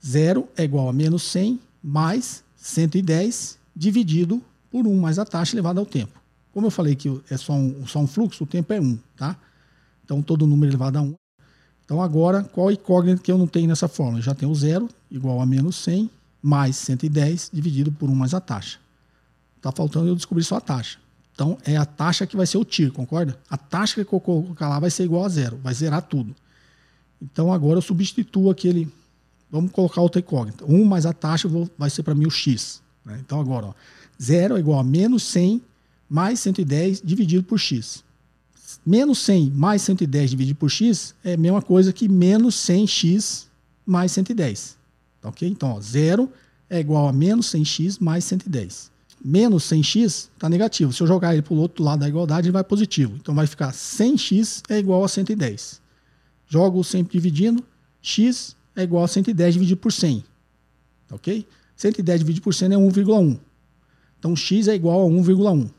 [0.06, 5.80] zero é igual a menos 100 mais 110 dividido por 1 mais a taxa elevada
[5.80, 6.20] ao tempo.
[6.54, 9.38] Como eu falei que é só um, só um fluxo, o tempo é 1, tá?
[10.04, 11.16] Então, todo número elevado a 1
[11.92, 14.20] então agora, qual incógnita que eu não tenho nessa fórmula?
[14.20, 16.10] Eu já tenho zero igual a menos 100
[16.42, 18.80] mais 110 dividido por 1 mais a taxa.
[19.58, 21.00] Está faltando eu descobrir só a taxa.
[21.34, 23.38] Então é a taxa que vai ser o TIR, concorda?
[23.50, 26.34] A taxa que eu colocar lá vai ser igual a zero, vai zerar tudo.
[27.22, 28.90] Então agora eu substituo aquele.
[29.52, 30.64] Vamos colocar outra incógnita.
[30.64, 32.82] 1 mais a taxa vai ser para mim o x.
[33.04, 33.20] Né?
[33.20, 33.74] Então agora, ó,
[34.22, 35.62] zero é igual a menos 100
[36.10, 38.02] mais 110 dividido por x
[38.86, 43.46] menos 100 mais 110 dividido por x é a mesma coisa que menos 100x
[43.86, 44.78] mais 110.
[45.22, 45.48] Tá ok?
[45.48, 46.32] Então, ó, zero
[46.70, 48.92] é igual a menos 100x mais 110.
[49.24, 50.92] Menos 100x está negativo.
[50.92, 53.16] Se eu jogar ele para o outro lado da igualdade, ele vai positivo.
[53.22, 55.82] Então, vai ficar 100x é igual a 110.
[56.48, 57.64] Jogo sempre dividindo.
[58.02, 60.24] x é igual a 110 dividido por 100.
[61.08, 61.48] Tá ok?
[61.76, 63.40] 110 dividido por 100 é 1,1.
[64.18, 65.70] Então, x é igual a 1,1.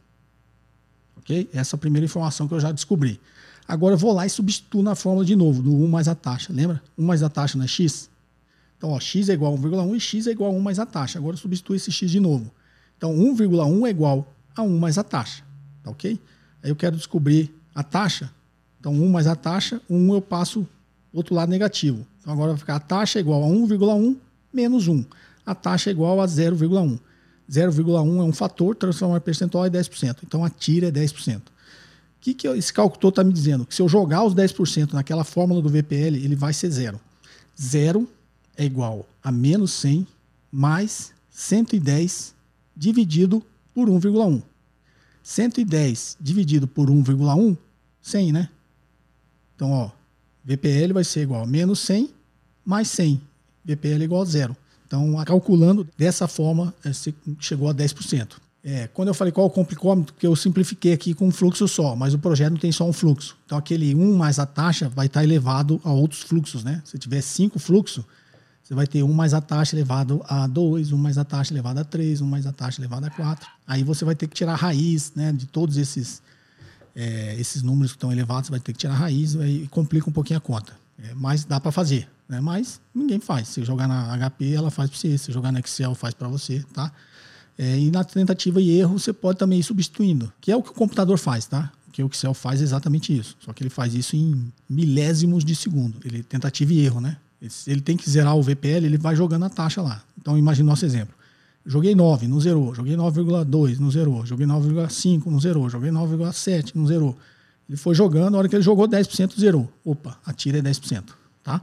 [1.22, 1.48] Ok?
[1.52, 3.20] Essa é a primeira informação que eu já descobri.
[3.66, 6.52] Agora eu vou lá e substituo na fórmula de novo, do 1 mais a taxa.
[6.52, 6.82] Lembra?
[6.98, 8.10] 1 mais a taxa não é x?
[8.76, 10.86] Então, ó, x é igual a 1,1 e x é igual a 1 mais a
[10.86, 11.18] taxa.
[11.18, 12.50] Agora eu substituo esse x de novo.
[12.98, 15.44] Então, 1,1 é igual a 1 mais a taxa.
[15.82, 16.18] Tá ok?
[16.62, 18.30] Aí eu quero descobrir a taxa.
[18.80, 20.66] Então, 1 mais a taxa, 1 eu passo
[21.12, 22.04] outro lado negativo.
[22.20, 24.16] Então, agora vai ficar a taxa é igual a 1,1
[24.52, 25.04] menos 1.
[25.46, 26.98] A taxa é igual a 0,1.
[27.50, 30.18] 0,1 é um fator, transformar percentual é 10%.
[30.26, 31.38] Então a tira é 10%.
[31.38, 31.42] O
[32.20, 33.66] que, que esse cálculo está me dizendo?
[33.66, 37.00] Que se eu jogar os 10% naquela fórmula do VPL, ele vai ser zero.
[37.60, 38.22] Zero é
[38.56, 40.06] é igual a menos 100
[40.50, 42.34] mais 110
[42.76, 43.42] dividido
[43.74, 44.42] por 1,1.
[45.22, 47.56] 110 dividido por 1,1,
[48.00, 48.48] 100, né?
[49.54, 49.90] Então, ó,
[50.44, 52.10] VPL vai ser igual a menos 100
[52.64, 53.20] mais 100.
[53.64, 54.56] VPL é igual a zero.
[54.92, 58.32] Então, calculando dessa forma, você chegou a 10%.
[58.62, 61.96] É, quando eu falei qual o complicômetro, que eu simplifiquei aqui com um fluxo só,
[61.96, 63.34] mas o projeto não tem só um fluxo.
[63.46, 66.82] Então, aquele 1 mais a taxa vai estar elevado a outros fluxos, né?
[66.84, 68.04] Se tiver 5 fluxos,
[68.62, 71.80] você vai ter 1 mais a taxa elevado a 2, 1 mais a taxa elevado
[71.80, 73.48] a 3, 1 mais a taxa elevado a 4.
[73.66, 76.20] Aí você vai ter que tirar a raiz né, de todos esses,
[76.94, 80.10] é, esses números que estão elevados, você vai ter que tirar a raiz e complica
[80.10, 80.74] um pouquinho a conta.
[81.02, 82.40] É, mas dá para fazer, né?
[82.40, 83.48] mas ninguém faz.
[83.48, 85.18] Se jogar na HP, ela faz para você.
[85.18, 86.90] Se jogar no Excel, faz para você, tá?
[87.58, 90.70] É, e na tentativa e erro, você pode também ir substituindo, que é o que
[90.70, 91.70] o computador faz, tá?
[91.86, 93.36] O que o Excel faz é exatamente isso.
[93.40, 95.98] Só que ele faz isso em milésimos de segundo.
[96.04, 97.18] Ele tentativa e erro, né?
[97.66, 100.02] Ele tem que zerar o VPL, ele vai jogando a taxa lá.
[100.18, 101.14] Então, imagine nosso exemplo.
[101.66, 102.74] Joguei 9, não zerou.
[102.74, 104.24] Joguei 9,2, não zerou.
[104.24, 105.68] Joguei 9,5, não zerou.
[105.68, 107.16] Joguei 9,7, não zerou.
[107.68, 109.70] Ele foi jogando, a hora que ele jogou 10%, zerou.
[109.84, 111.04] Opa, a tira é 10%,
[111.42, 111.60] tá?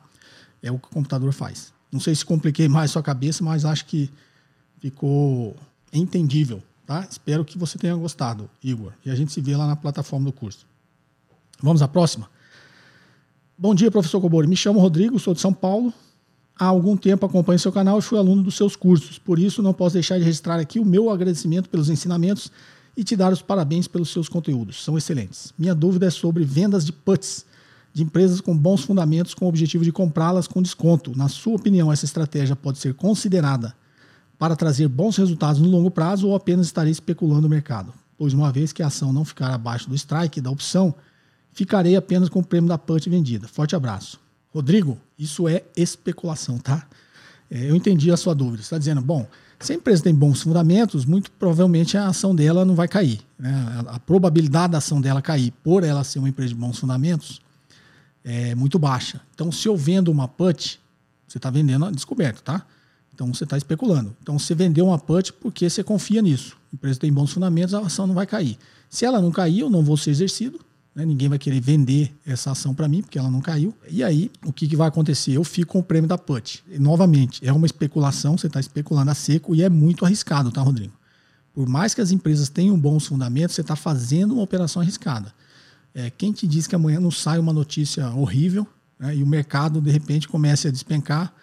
[0.62, 1.74] É o que o computador faz.
[1.92, 4.10] Não sei se compliquei mais sua cabeça, mas acho que
[4.80, 5.56] ficou
[5.92, 7.08] entendível, tá?
[7.10, 8.94] Espero que você tenha gostado, Igor.
[9.06, 10.66] E a gente se vê lá na plataforma do curso.
[11.62, 12.30] Vamos à próxima?
[13.58, 14.48] Bom dia, professor Cobori.
[14.48, 15.94] Me chamo Rodrigo, sou de São Paulo.
[16.58, 19.18] Há algum tempo acompanho seu canal e fui aluno dos seus cursos.
[19.18, 22.52] Por isso, não posso deixar de registrar aqui o meu agradecimento pelos ensinamentos
[22.96, 24.84] e te dar os parabéns pelos seus conteúdos.
[24.84, 25.54] São excelentes.
[25.58, 27.46] Minha dúvida é sobre vendas de puts
[27.94, 31.18] de empresas com bons fundamentos com o objetivo de comprá-las com desconto.
[31.18, 33.74] Na sua opinião, essa estratégia pode ser considerada
[34.38, 37.94] para trazer bons resultados no longo prazo ou apenas estarei especulando o mercado?
[38.18, 40.94] Pois uma vez que a ação não ficar abaixo do strike da opção,
[41.52, 43.48] ficarei apenas com o prêmio da put vendida.
[43.48, 44.20] Forte abraço.
[44.54, 46.88] Rodrigo, isso é especulação, tá?
[47.52, 48.58] É, eu entendi a sua dúvida.
[48.58, 49.28] Você está dizendo, bom,
[49.60, 53.20] se a empresa tem bons fundamentos, muito provavelmente a ação dela não vai cair.
[53.38, 53.52] Né?
[53.88, 57.42] A probabilidade da ação dela cair por ela ser uma empresa de bons fundamentos
[58.24, 59.22] é muito baixa.
[59.34, 60.80] Então, se eu vendo uma put,
[61.28, 62.66] você está vendendo a descoberto, tá?
[63.20, 64.16] Então você está especulando.
[64.22, 66.56] Então você vendeu uma put porque você confia nisso.
[66.72, 68.58] A empresa tem bons fundamentos, a ação não vai cair.
[68.90, 70.58] Se ela não cair, eu não vou ser exercido.
[70.96, 71.06] Né?
[71.06, 73.76] Ninguém vai querer vender essa ação para mim porque ela não caiu.
[73.90, 75.34] E aí, o que, que vai acontecer?
[75.34, 76.64] Eu fico com o prêmio da put.
[76.72, 80.62] E, novamente, é uma especulação, você está especulando a seco e é muito arriscado, tá,
[80.62, 80.94] Rodrigo?
[81.54, 85.34] Por mais que as empresas tenham bons fundamentos, você está fazendo uma operação arriscada.
[86.00, 88.66] É, quem te diz que amanhã não sai uma notícia horrível
[88.98, 91.34] né, e o mercado, de repente, comece a despencar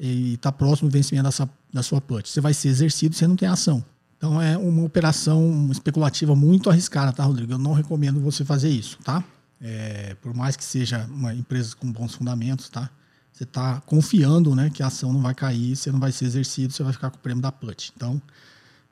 [0.00, 2.28] e está próximo do vencimento dessa, da sua put.
[2.28, 3.84] Você vai ser exercido, você não tem ação.
[4.16, 7.52] Então é uma operação especulativa muito arriscada, tá, Rodrigo?
[7.52, 9.22] Eu não recomendo você fazer isso, tá?
[9.60, 12.90] É, por mais que seja uma empresa com bons fundamentos, tá?
[13.32, 16.72] Você está confiando, né, que a ação não vai cair, você não vai ser exercido,
[16.72, 17.92] você vai ficar com o prêmio da put.
[17.94, 18.20] Então,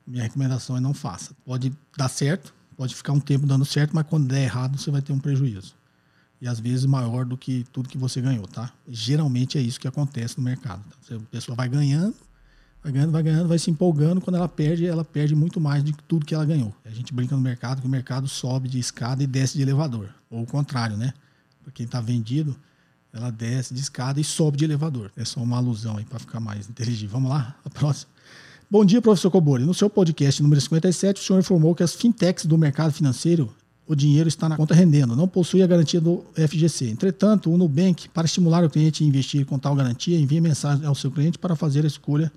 [0.07, 1.35] minha recomendação é não faça.
[1.45, 5.01] Pode dar certo, pode ficar um tempo dando certo, mas quando der errado, você vai
[5.01, 5.75] ter um prejuízo
[6.39, 8.71] e às vezes maior do que tudo que você ganhou, tá?
[8.87, 10.81] Geralmente é isso que acontece no mercado.
[10.85, 11.17] Tá?
[11.17, 12.15] A pessoa vai ganhando,
[12.81, 15.91] vai ganhando, vai ganhando, vai se empolgando, quando ela perde, ela perde muito mais do
[15.91, 16.73] que tudo que ela ganhou.
[16.85, 20.09] A gente brinca no mercado que o mercado sobe de escada e desce de elevador,
[20.29, 21.13] ou o contrário, né?
[21.61, 22.55] Para quem está vendido,
[23.11, 25.11] ela desce de escada e sobe de elevador.
[25.17, 27.09] É só uma alusão aí para ficar mais inteligível.
[27.09, 28.09] Vamos lá, a próxima.
[28.71, 29.65] Bom dia, professor Cobori.
[29.65, 33.51] No seu podcast número 57, o senhor informou que as fintechs do mercado financeiro
[33.87, 36.87] o dinheiro está na conta rendendo, não possui a garantia do FGC.
[36.87, 40.93] Entretanto, o Nubank, para estimular o cliente a investir com tal garantia, envia mensagem ao
[40.93, 42.31] seu cliente para fazer a escolha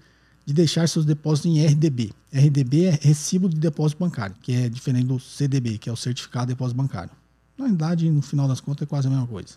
[0.47, 2.13] de deixar seus depósitos em RDB.
[2.33, 6.47] RDB é Recibo de Depósito Bancário, que é diferente do CDB, que é o Certificado
[6.47, 7.11] de Depósito Bancário.
[7.59, 9.51] Na verdade, no final das contas, é quase a mesma coisa.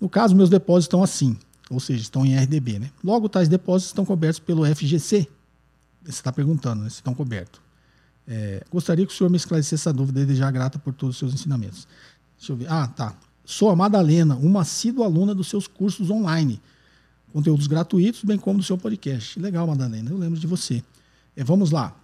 [0.00, 1.36] No caso, meus depósitos estão assim,
[1.70, 2.80] ou seja, estão em RDB.
[2.80, 2.90] Né?
[3.04, 5.28] Logo, tais depósitos estão cobertos pelo FGC.
[6.08, 7.60] Está perguntando né, se estão cobertos.
[8.26, 11.18] É, gostaria que o senhor me esclarecesse essa dúvida, desde já grata por todos os
[11.18, 11.86] seus ensinamentos.
[12.38, 12.70] Deixa eu ver.
[12.70, 13.14] Ah, tá.
[13.44, 16.60] Sou a Madalena, uma assídua aluna dos seus cursos online.
[17.32, 19.38] Conteúdos gratuitos, bem como do seu podcast.
[19.38, 20.82] Legal, Madalena, eu lembro de você.
[21.36, 21.96] É, vamos lá.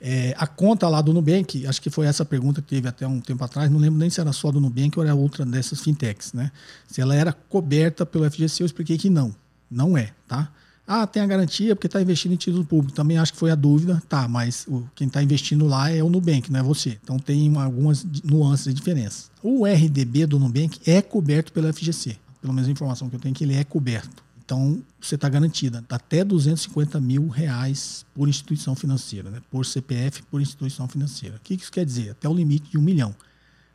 [0.00, 3.20] É, a conta lá do Nubank, acho que foi essa pergunta que teve até um
[3.20, 6.32] tempo atrás, não lembro nem se era só do Nubank ou era outra dessas fintechs,
[6.32, 6.50] né?
[6.88, 9.34] Se ela era coberta pelo FGC, eu expliquei que não.
[9.70, 10.50] Não é, tá?
[10.92, 12.92] Ah, tem a garantia porque está investindo em título público.
[12.92, 14.02] Também acho que foi a dúvida.
[14.08, 16.98] Tá, mas o, quem está investindo lá é o Nubank, não é você.
[17.00, 19.30] Então tem algumas nuances de diferença.
[19.40, 22.16] O RDB do Nubank é coberto pela FGC.
[22.40, 24.24] Pelo menos a informação que eu tenho é que ele é coberto.
[24.44, 29.40] Então você está garantida até 250 mil reais por instituição financeira, né?
[29.48, 31.36] por CPF, por instituição financeira.
[31.36, 32.10] O que isso quer dizer?
[32.10, 33.14] Até o limite de um milhão.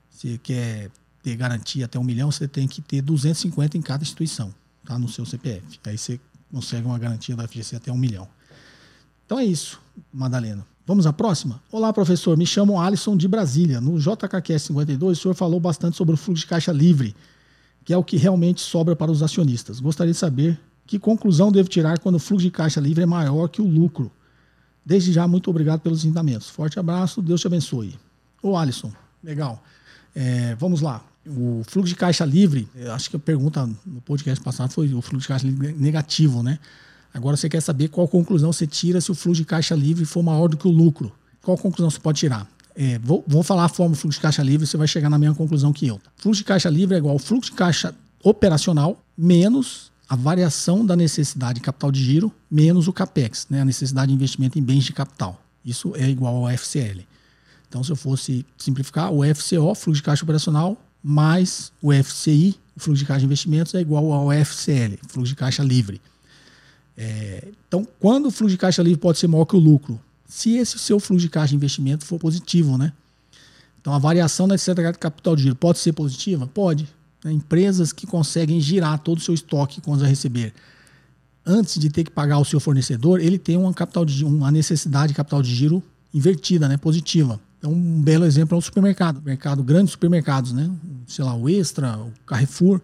[0.10, 0.92] Você quer
[1.24, 4.54] ter garantia até um milhão, você tem que ter 250 em cada instituição,
[4.84, 5.00] tá?
[5.00, 5.80] no seu CPF.
[5.86, 6.20] Aí você
[6.56, 8.26] consegue uma garantia da FGC até um milhão.
[9.26, 9.82] Então é isso,
[10.14, 10.66] Madalena.
[10.88, 11.62] Vamos à próxima?
[11.70, 12.38] Olá, professor.
[12.38, 13.82] Me chamo Alisson de Brasília.
[13.82, 17.14] No JKQS 52, o senhor falou bastante sobre o fluxo de caixa livre,
[17.84, 19.82] que é o que realmente sobra para os acionistas.
[19.82, 23.50] Gostaria de saber que conclusão devo tirar quando o fluxo de caixa livre é maior
[23.50, 24.10] que o lucro.
[24.86, 26.50] Desde já, muito obrigado pelos ensinamentos.
[26.50, 28.00] Forte abraço, Deus te abençoe.
[28.42, 29.62] Ô, Alisson, legal.
[30.16, 31.04] É, vamos lá.
[31.28, 35.22] O fluxo de caixa livre, acho que a pergunta no podcast passado foi o fluxo
[35.22, 36.60] de caixa livre negativo, né?
[37.14, 40.22] Agora você quer saber qual conclusão você tira se o fluxo de caixa livre for
[40.22, 41.12] maior do que o lucro.
[41.42, 42.48] Qual conclusão você pode tirar?
[42.76, 45.34] É, vou, vou, falar a forma fluxo de caixa livre, você vai chegar na mesma
[45.34, 46.00] conclusão que eu.
[46.18, 50.96] Fluxo de caixa livre é igual ao fluxo de caixa operacional menos a variação da
[50.96, 54.84] necessidade de capital de giro menos o CAPEX, né, a necessidade de investimento em bens
[54.84, 55.42] de capital.
[55.64, 57.06] Isso é igual ao FCL.
[57.68, 62.80] Então, se eu fosse simplificar, o FCO, fluxo de caixa operacional, mais o FCI, o
[62.80, 66.02] fluxo de caixa de investimentos, é igual ao FCL, fluxo de caixa livre.
[66.98, 70.00] É, então, quando o fluxo de caixa livre pode ser maior que o lucro?
[70.28, 72.92] Se esse seu fluxo de caixa de investimento for positivo, né?
[73.80, 76.48] Então, a variação da necessidade de capital de giro pode ser positiva?
[76.48, 76.90] Pode.
[77.24, 77.32] Né?
[77.32, 80.54] Empresas que conseguem girar todo o seu estoque quando vai receber
[81.46, 85.10] antes de ter que pagar o seu fornecedor, ele tem uma, capital de, uma necessidade
[85.10, 85.84] de capital de giro
[86.14, 86.78] invertida, né?
[86.78, 87.40] positiva.
[87.66, 89.20] Então, um belo exemplo é o supermercado.
[89.24, 90.70] Mercado, grandes supermercados, né?
[91.08, 92.80] Sei lá, o Extra, o Carrefour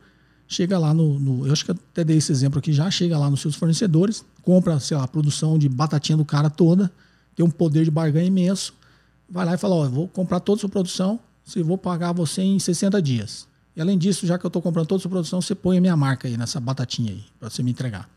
[0.48, 3.30] chega lá no, no, Eu acho que até dei esse exemplo aqui já, chega lá
[3.30, 6.92] nos seus fornecedores, compra, sei lá, a produção de batatinha do cara toda,
[7.36, 8.74] tem um poder de barganha imenso,
[9.30, 12.42] vai lá e fala: Ó, vou comprar toda a sua produção, se vou pagar você
[12.42, 13.48] em 60 dias.
[13.76, 15.82] E além disso, já que eu estou comprando toda a sua produção, você põe a
[15.82, 18.10] minha marca aí nessa batatinha aí, para você me entregar.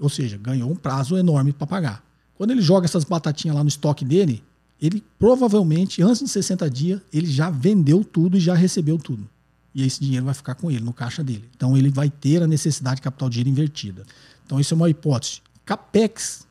[0.00, 2.04] Ou seja, ganhou um prazo enorme para pagar.
[2.34, 4.42] Quando ele joga essas batatinhas lá no estoque dele,
[4.80, 9.28] ele provavelmente, antes de 60 dias, ele já vendeu tudo e já recebeu tudo
[9.74, 11.44] e esse dinheiro vai ficar com ele, no caixa dele.
[11.56, 14.04] Então ele vai ter a necessidade de capital de giro invertida.
[14.46, 15.42] Então isso é uma hipótese.
[15.64, 16.46] CAPEX,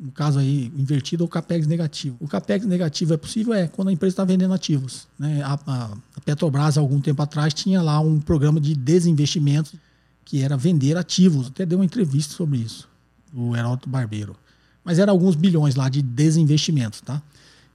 [0.00, 2.16] no caso aí, invertido ou CAPEX negativo.
[2.20, 3.52] O CAPEX negativo é possível?
[3.52, 5.06] É, quando a empresa está vendendo ativos.
[5.18, 5.42] Né?
[5.42, 5.84] A, a,
[6.16, 9.78] a Petrobras, algum tempo atrás, tinha lá um programa de desinvestimento
[10.24, 11.48] que era vender ativos.
[11.48, 12.88] Até deu uma entrevista sobre isso,
[13.34, 14.34] o Heraldo Barbeiro.
[14.88, 17.20] Mas era alguns bilhões lá de desinvestimento, tá?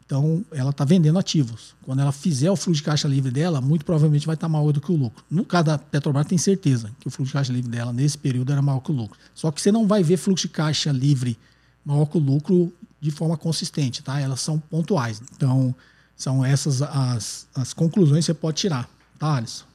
[0.03, 1.75] Então, ela está vendendo ativos.
[1.83, 4.71] Quando ela fizer o fluxo de caixa livre dela, muito provavelmente vai estar tá maior
[4.71, 5.23] do que o lucro.
[5.29, 8.51] No caso da Petrobras, tem certeza que o fluxo de caixa livre dela nesse período
[8.51, 9.15] era maior que o lucro.
[9.35, 11.37] Só que você não vai ver fluxo de caixa livre
[11.85, 14.19] maior que o lucro de forma consistente, tá?
[14.19, 15.21] Elas são pontuais.
[15.35, 15.75] Então,
[16.15, 18.89] são essas as, as conclusões que você pode tirar,
[19.19, 19.65] tá, Alisson?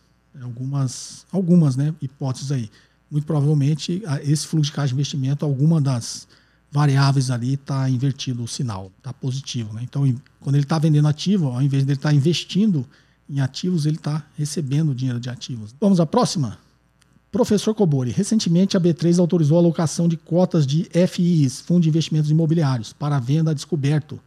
[0.43, 2.69] Algumas, algumas né, hipóteses aí.
[3.09, 6.27] Muito provavelmente, esse fluxo de caixa de investimento, alguma das
[6.71, 9.73] variáveis ali está invertido o sinal, está positivo.
[9.73, 9.83] Né?
[9.83, 10.03] Então,
[10.41, 12.87] quando ele está vendendo ativo, ao invés de ele estar tá investindo
[13.29, 15.75] em ativos, ele está recebendo dinheiro de ativos.
[15.81, 16.59] Vamos à próxima?
[17.31, 22.31] Professor Cobori, recentemente a B3 autorizou a alocação de cotas de FIs, Fundo de Investimentos
[22.31, 24.19] Imobiliários, para venda a descoberto.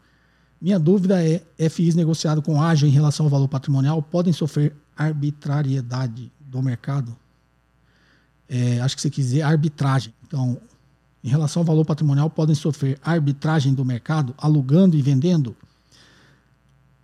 [0.61, 6.31] Minha dúvida é: FIs negociados com ágio em relação ao valor patrimonial podem sofrer arbitrariedade
[6.39, 7.17] do mercado?
[8.47, 10.13] É, acho que você quis dizer arbitragem.
[10.27, 10.61] Então,
[11.23, 15.55] em relação ao valor patrimonial podem sofrer arbitragem do mercado, alugando e vendendo,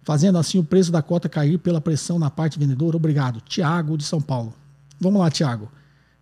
[0.03, 2.97] fazendo assim o preço da cota cair pela pressão na parte vendedora.
[2.97, 3.41] Obrigado.
[3.41, 4.53] Tiago de São Paulo.
[4.99, 5.69] Vamos lá, Tiago.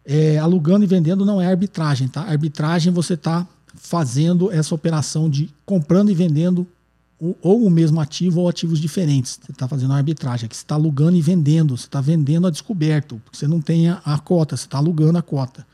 [0.03, 2.21] É, alugando e vendendo não é arbitragem, tá?
[2.23, 6.67] Arbitragem você está fazendo essa operação de comprando e vendendo
[7.41, 9.39] ou o mesmo ativo ou ativos diferentes.
[9.41, 12.51] Você está fazendo a arbitragem, que você está alugando e vendendo, você está vendendo a
[12.51, 15.65] descoberto, porque você não tem a, a cota, você está alugando a cota.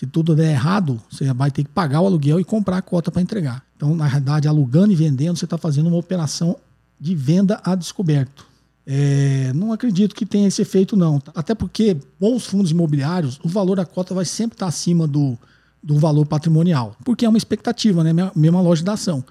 [0.00, 3.10] Se tudo der errado, você vai ter que pagar o aluguel e comprar a cota
[3.10, 3.62] para entregar.
[3.76, 6.56] Então, na realidade, alugando e vendendo, você está fazendo uma operação
[6.98, 8.46] de venda a descoberto.
[8.86, 11.20] É, não acredito que tenha esse efeito, não.
[11.34, 15.36] Até porque bons fundos imobiliários, o valor da cota vai sempre estar acima do,
[15.82, 16.96] do valor patrimonial.
[17.04, 18.30] Porque é uma expectativa, né?
[18.34, 19.22] Mesma loja da ação.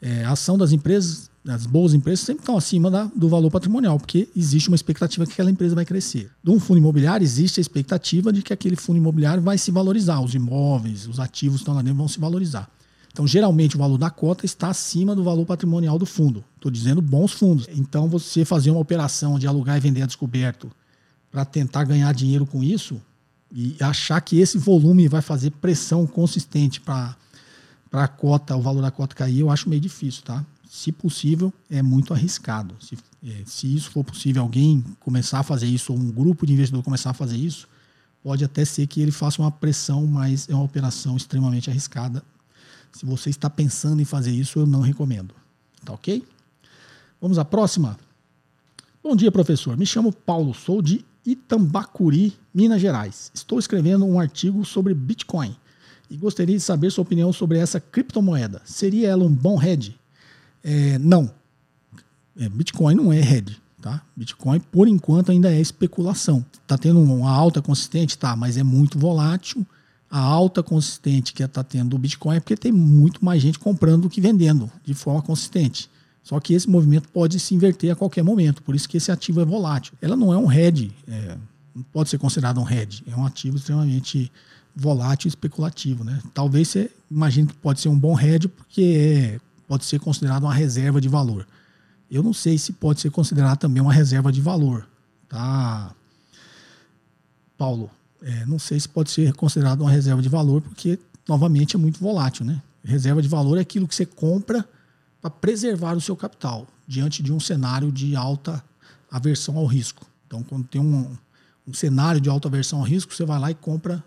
[0.00, 3.98] É, a ação das empresas as boas empresas sempre estão acima da, do valor patrimonial,
[3.98, 6.30] porque existe uma expectativa que aquela empresa vai crescer.
[6.42, 10.20] De um fundo imobiliário, existe a expectativa de que aquele fundo imobiliário vai se valorizar,
[10.20, 12.68] os imóveis, os ativos que estão lá dentro vão se valorizar.
[13.12, 16.44] Então, geralmente, o valor da cota está acima do valor patrimonial do fundo.
[16.54, 17.66] Estou dizendo bons fundos.
[17.70, 20.70] Então, você fazer uma operação de alugar e vender a descoberto
[21.30, 23.00] para tentar ganhar dinheiro com isso
[23.52, 27.16] e achar que esse volume vai fazer pressão consistente para
[27.92, 30.44] a cota, o valor da cota cair, eu acho meio difícil, tá?
[30.68, 32.76] Se possível, é muito arriscado.
[32.78, 36.52] Se, é, se isso for possível, alguém começar a fazer isso, ou um grupo de
[36.52, 37.66] investidor começar a fazer isso,
[38.22, 42.22] pode até ser que ele faça uma pressão, mas é uma operação extremamente arriscada.
[42.92, 45.34] Se você está pensando em fazer isso, eu não recomendo.
[45.84, 46.22] Tá ok?
[47.20, 47.98] Vamos à próxima.
[49.02, 49.76] Bom dia, professor.
[49.76, 53.30] Me chamo Paulo, sou de Itambacuri, Minas Gerais.
[53.34, 55.56] Estou escrevendo um artigo sobre Bitcoin
[56.10, 58.60] e gostaria de saber sua opinião sobre essa criptomoeda.
[58.64, 59.97] Seria ela um bom hedge?
[60.62, 61.30] É, não.
[62.36, 63.58] É, Bitcoin não é hedge.
[63.80, 64.02] Tá?
[64.16, 66.44] Bitcoin, por enquanto, ainda é especulação.
[66.52, 68.18] Está tendo uma alta consistente?
[68.18, 69.64] Tá, mas é muito volátil.
[70.10, 74.02] A alta consistente que está tendo o Bitcoin é porque tem muito mais gente comprando
[74.02, 75.88] do que vendendo de forma consistente.
[76.24, 79.40] Só que esse movimento pode se inverter a qualquer momento, por isso que esse ativo
[79.40, 79.94] é volátil.
[80.00, 81.36] Ela não é um hedge, é,
[81.74, 84.30] não pode ser considerado um hedge, é um ativo extremamente
[84.74, 86.04] volátil e especulativo.
[86.04, 86.20] Né?
[86.34, 90.54] Talvez você imagine que pode ser um bom hedge porque é, pode ser considerado uma
[90.54, 91.46] reserva de valor.
[92.10, 94.88] Eu não sei se pode ser considerado também uma reserva de valor,
[95.28, 95.94] tá?
[97.58, 97.90] Paulo,
[98.22, 100.98] é, não sei se pode ser considerado uma reserva de valor, porque,
[101.28, 102.62] novamente, é muito volátil, né?
[102.82, 104.66] Reserva de valor é aquilo que você compra
[105.20, 108.64] para preservar o seu capital diante de um cenário de alta
[109.10, 110.06] aversão ao risco.
[110.26, 111.14] Então, quando tem um,
[111.66, 114.02] um cenário de alta aversão ao risco, você vai lá e compra,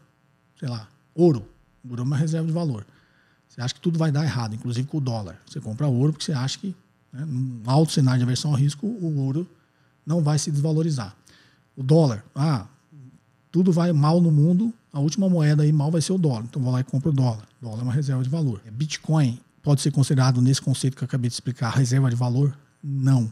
[0.59, 1.45] sei lá, ouro.
[1.87, 2.85] Ouro é uma reserva de valor.
[3.51, 5.37] Você acha que tudo vai dar errado, inclusive com o dólar.
[5.45, 6.75] Você compra ouro porque você acha que
[7.11, 7.25] né?
[7.25, 9.47] Num alto cenário de aversão ao risco, o ouro
[10.05, 11.15] não vai se desvalorizar.
[11.75, 12.65] O dólar, ah,
[13.51, 16.45] tudo vai mal no mundo, a última moeda aí mal vai ser o dólar.
[16.45, 17.43] Então vou lá e compro o dólar.
[17.61, 18.61] O dólar é uma reserva de valor.
[18.71, 22.57] Bitcoin pode ser considerado nesse conceito que eu acabei de explicar, reserva de valor?
[22.83, 23.31] Não.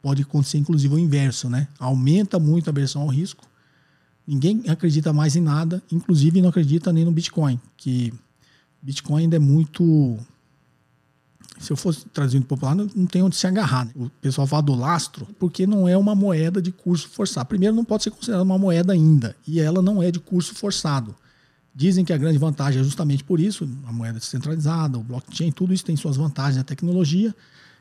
[0.00, 1.68] Pode acontecer inclusive o inverso, né?
[1.78, 3.44] Aumenta muito a aversão ao risco.
[4.26, 8.14] Ninguém acredita mais em nada, inclusive não acredita nem no Bitcoin, que
[8.82, 10.18] Bitcoin ainda é muito
[11.62, 13.84] se eu fosse traduzindo popular, não, tem onde se agarrar.
[13.86, 13.92] Né?
[13.94, 17.46] O pessoal fala do lastro, porque não é uma moeda de curso forçado.
[17.46, 21.14] Primeiro, não pode ser considerada uma moeda ainda, e ela não é de curso forçado.
[21.74, 25.72] Dizem que a grande vantagem é justamente por isso, a moeda descentralizada, o blockchain, tudo
[25.72, 27.34] isso tem suas vantagens na tecnologia,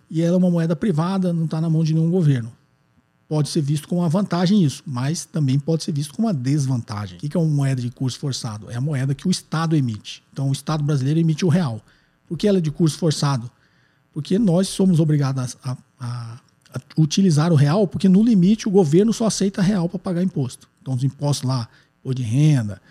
[0.09, 2.51] e ela é uma moeda privada, não está na mão de nenhum governo.
[3.31, 7.15] Pode ser visto como uma vantagem isso, mas também pode ser visto como uma desvantagem.
[7.15, 8.69] O que é uma moeda de curso forçado?
[8.69, 10.21] É a moeda que o Estado emite.
[10.33, 11.81] Então, o Estado brasileiro emite o real.
[12.27, 13.49] Por que ela é de curso forçado?
[14.13, 16.39] Porque nós somos obrigados a, a,
[16.73, 20.67] a utilizar o real, porque no limite o governo só aceita real para pagar imposto.
[20.81, 21.69] Então os impostos lá,
[22.03, 22.81] ou de renda,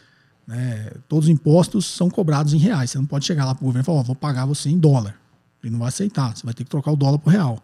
[0.47, 2.93] né, todos os impostos são cobrados em reais.
[2.93, 4.79] Você não pode chegar lá para o governo e falar, oh, vou pagar você em
[4.79, 5.21] dólar.
[5.63, 7.63] Ele não vai aceitar, você vai ter que trocar o dólar por real.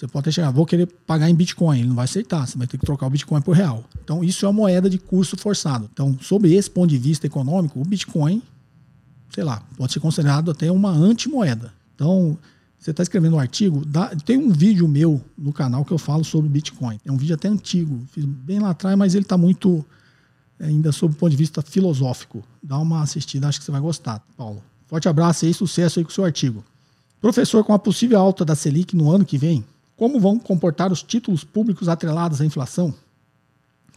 [0.00, 2.66] Você pode até chegar, vou querer pagar em Bitcoin, ele não vai aceitar, você vai
[2.66, 3.84] ter que trocar o Bitcoin por real.
[4.02, 5.90] Então, isso é uma moeda de curso forçado.
[5.92, 8.42] Então, sob esse ponto de vista econômico, o Bitcoin,
[9.28, 11.74] sei lá, pode ser considerado até uma antimoeda.
[11.94, 12.38] Então,
[12.78, 16.24] você está escrevendo um artigo, dá, tem um vídeo meu no canal que eu falo
[16.24, 16.98] sobre Bitcoin.
[17.04, 19.84] É um vídeo até antigo, fiz bem lá atrás, mas ele está muito
[20.58, 22.42] é, ainda sob o ponto de vista filosófico.
[22.62, 24.62] Dá uma assistida, acho que você vai gostar, Paulo.
[24.86, 26.64] Forte abraço aí, sucesso aí com o seu artigo.
[27.20, 29.62] Professor, com a possível alta da Selic no ano que vem,
[30.00, 32.94] como vão comportar os títulos públicos atrelados à inflação?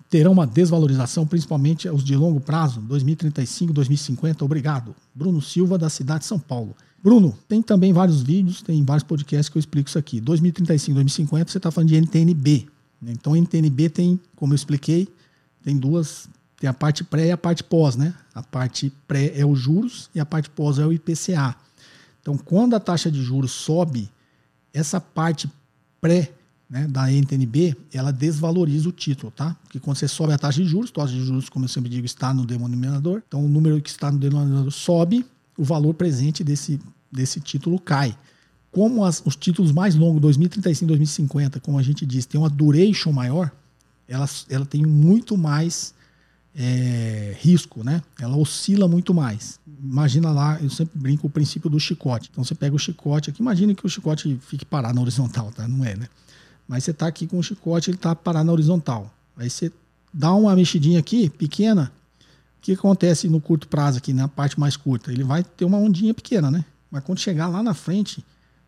[0.09, 4.43] Terão uma desvalorização, principalmente os de longo prazo, 2035, 2050?
[4.43, 4.93] Obrigado.
[5.15, 6.75] Bruno Silva, da cidade de São Paulo.
[7.01, 10.19] Bruno, tem também vários vídeos, tem vários podcasts que eu explico isso aqui.
[10.19, 12.67] 2035, 2050, você está falando de NTNB.
[13.01, 13.13] Né?
[13.13, 15.07] Então, NTNB tem, como eu expliquei,
[15.63, 16.27] tem duas,
[16.59, 18.13] tem a parte pré e a parte pós, né?
[18.35, 21.55] A parte pré é os juros e a parte pós é o IPCA.
[22.21, 24.11] Então, quando a taxa de juros sobe,
[24.73, 25.49] essa parte
[26.03, 26.33] pré
[26.69, 29.55] né, da NTNB, ela desvaloriza o título, tá?
[29.63, 32.05] Porque quando você sobe a taxa de juros, taxa de juros, como eu sempre digo,
[32.05, 33.23] está no denominador.
[33.25, 35.25] Então, o número que está no denominador sobe,
[35.57, 36.77] o valor presente desse,
[37.09, 38.17] desse título cai.
[38.69, 43.13] Como as, os títulos mais longos, 2035, 2050, como a gente diz, tem uma duration
[43.13, 43.49] maior,
[44.05, 45.93] ela, ela tem muito mais
[46.55, 48.01] é, risco, né?
[48.19, 49.59] Ela oscila muito mais.
[49.83, 52.29] Imagina lá, eu sempre brinco o princípio do chicote.
[52.31, 55.67] Então você pega o chicote aqui, imagine que o chicote fique parado na horizontal, tá?
[55.67, 56.07] Não é, né?
[56.67, 59.13] Mas você está aqui com o chicote, ele está parado na horizontal.
[59.35, 59.71] Aí você
[60.13, 61.91] dá uma mexidinha aqui, pequena,
[62.61, 65.11] que acontece no curto prazo aqui, na parte mais curta?
[65.11, 66.63] Ele vai ter uma ondinha pequena, né?
[66.89, 68.23] Mas quando chegar lá na frente,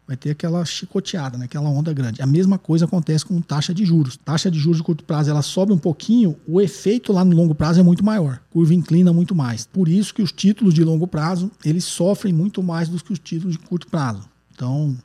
[0.08, 1.46] vai ter aquela chicoteada, né?
[1.46, 2.22] aquela onda grande.
[2.22, 4.18] A mesma coisa acontece com taxa de juros.
[4.18, 7.56] Taxa de juros de curto prazo, ela sobe um pouquinho, o efeito lá no longo
[7.56, 8.40] prazo é muito maior.
[8.52, 9.66] Curva inclina muito mais.
[9.66, 13.20] Por isso que os títulos de longo prazo, eles sofrem muito mais do que os
[13.20, 14.30] títulos de curto prazo.
[14.54, 14.96] Então,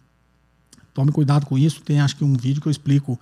[0.92, 1.80] tome cuidado com isso.
[1.80, 3.18] Tem acho que um vídeo que eu explico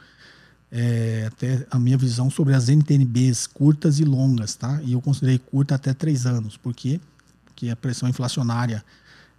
[0.70, 4.80] é, até a minha visão sobre as NTNBs curtas e longas, tá?
[4.82, 7.00] E eu considerei curta até três anos, por quê?
[7.44, 8.84] Porque a pressão inflacionária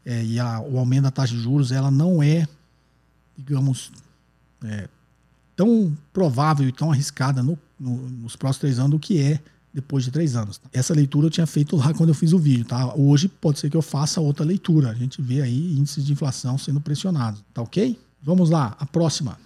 [0.06, 2.48] é, e a, o aumento da taxa de juros, ela não é,
[3.38, 3.92] digamos,
[4.64, 4.88] é,
[5.56, 9.40] tão provável e tão arriscada no, no, nos próximos três anos do que é
[9.74, 10.58] depois de três anos.
[10.58, 10.70] Tá?
[10.74, 12.94] Essa leitura eu tinha feito lá quando eu fiz o vídeo, tá?
[12.96, 14.90] Hoje pode ser que eu faça outra leitura.
[14.90, 18.00] A gente vê aí índices de inflação sendo pressionados, tá ok?
[18.22, 19.38] Vamos lá, a próxima.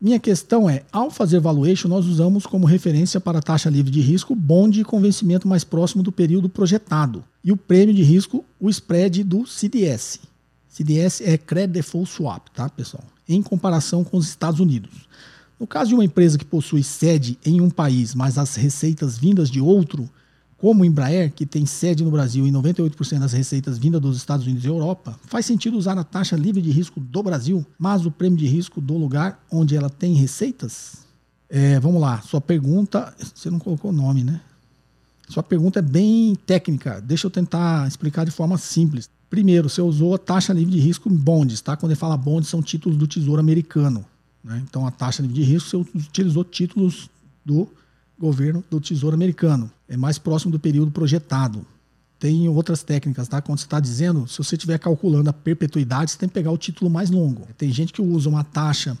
[0.00, 4.00] Minha questão é, ao fazer valuation, nós usamos como referência para a taxa livre de
[4.00, 7.24] risco bonde com vencimento mais próximo do período projetado.
[7.42, 10.20] E o prêmio de risco, o spread do CDS.
[10.68, 13.02] CDS é Credit Default Swap, tá, pessoal?
[13.28, 15.08] Em comparação com os Estados Unidos.
[15.58, 19.50] No caso de uma empresa que possui sede em um país, mas as receitas vindas
[19.50, 20.08] de outro,
[20.58, 24.44] como o Embraer, que tem sede no Brasil e 98% das receitas vindas dos Estados
[24.44, 28.10] Unidos e Europa, faz sentido usar a taxa livre de risco do Brasil, mas o
[28.10, 31.06] prêmio de risco do lugar onde ela tem receitas?
[31.48, 33.14] É, vamos lá, sua pergunta.
[33.34, 34.40] Você não colocou o nome, né?
[35.28, 37.00] Sua pergunta é bem técnica.
[37.00, 39.08] Deixa eu tentar explicar de forma simples.
[39.30, 41.76] Primeiro, você usou a taxa livre de risco em bonds, tá?
[41.76, 44.04] Quando ele fala bonds, são títulos do Tesouro Americano.
[44.42, 44.62] Né?
[44.68, 47.08] Então, a taxa livre de risco, você utilizou títulos
[47.44, 47.68] do
[48.18, 49.70] governo do Tesouro Americano.
[49.88, 51.64] É mais próximo do período projetado.
[52.18, 53.40] Tem outras técnicas, tá?
[53.40, 56.58] Quando você está dizendo, se você estiver calculando a perpetuidade, você tem que pegar o
[56.58, 57.46] título mais longo.
[57.56, 58.98] Tem gente que usa uma taxa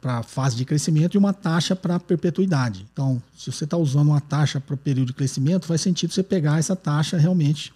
[0.00, 2.86] para fase de crescimento e uma taxa para perpetuidade.
[2.92, 6.22] Então, se você está usando uma taxa para o período de crescimento, faz sentido você
[6.22, 7.72] pegar essa taxa realmente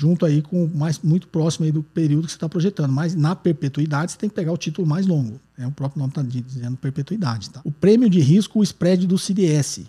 [0.00, 2.90] junto aí com mais muito próximo aí do período que você está projetando.
[2.90, 5.38] Mas na perpetuidade você tem que pegar o título mais longo.
[5.58, 7.50] É o próprio nome está dizendo perpetuidade.
[7.50, 7.60] Tá?
[7.64, 9.82] O prêmio de risco, o spread do CDS.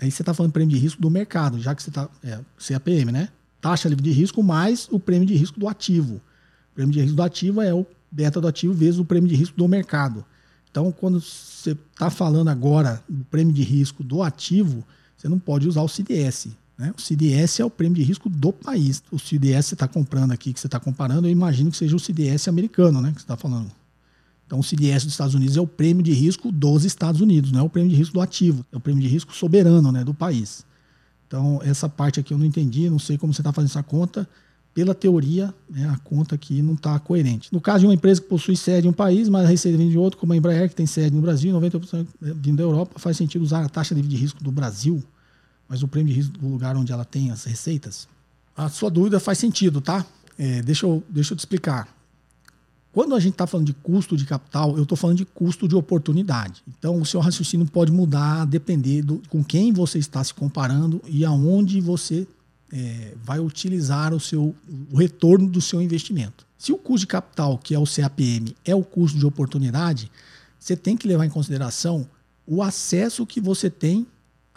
[0.00, 2.08] Aí você está falando prêmio de risco do mercado, já que você está.
[2.24, 3.28] É, CAPM, né?
[3.60, 6.14] Taxa livre de risco mais o prêmio de risco do ativo.
[6.72, 9.36] O prêmio de risco do ativo é o beta do ativo vezes o prêmio de
[9.36, 10.24] risco do mercado.
[10.70, 14.82] Então, quando você está falando agora do prêmio de risco do ativo,
[15.14, 16.48] você não pode usar o CDS.
[16.78, 16.94] Né?
[16.96, 19.02] O CDS é o prêmio de risco do país.
[19.10, 21.98] O CDS você está comprando aqui, que você está comparando, eu imagino que seja o
[21.98, 23.10] CDS americano, né?
[23.10, 23.70] Que você está falando.
[24.46, 27.60] Então, o CDS dos Estados Unidos é o prêmio de risco dos Estados Unidos, não
[27.60, 30.14] é o prêmio de risco do ativo, é o prêmio de risco soberano né, do
[30.14, 30.64] país.
[31.26, 34.26] Então, essa parte aqui eu não entendi, não sei como você está fazendo essa conta.
[34.72, 37.52] Pela teoria, né, a conta aqui não está coerente.
[37.52, 39.98] No caso de uma empresa que possui sede em um país, mas receita vem de
[39.98, 43.42] outro, como a Embraer, que tem sede no Brasil, 90% vindo da Europa, faz sentido
[43.42, 45.02] usar a taxa de risco do Brasil
[45.68, 48.08] mas o prêmio de risco do lugar onde ela tem as receitas,
[48.56, 50.04] a sua dúvida faz sentido, tá?
[50.38, 51.88] É, deixa, eu, deixa eu te explicar.
[52.92, 55.76] Quando a gente está falando de custo de capital, eu estou falando de custo de
[55.76, 56.62] oportunidade.
[56.66, 61.00] Então, o seu raciocínio pode mudar a depender do, com quem você está se comparando
[61.06, 62.26] e aonde você
[62.72, 64.54] é, vai utilizar o, seu,
[64.90, 66.46] o retorno do seu investimento.
[66.56, 70.10] Se o custo de capital, que é o CAPM, é o custo de oportunidade,
[70.58, 72.08] você tem que levar em consideração
[72.46, 74.06] o acesso que você tem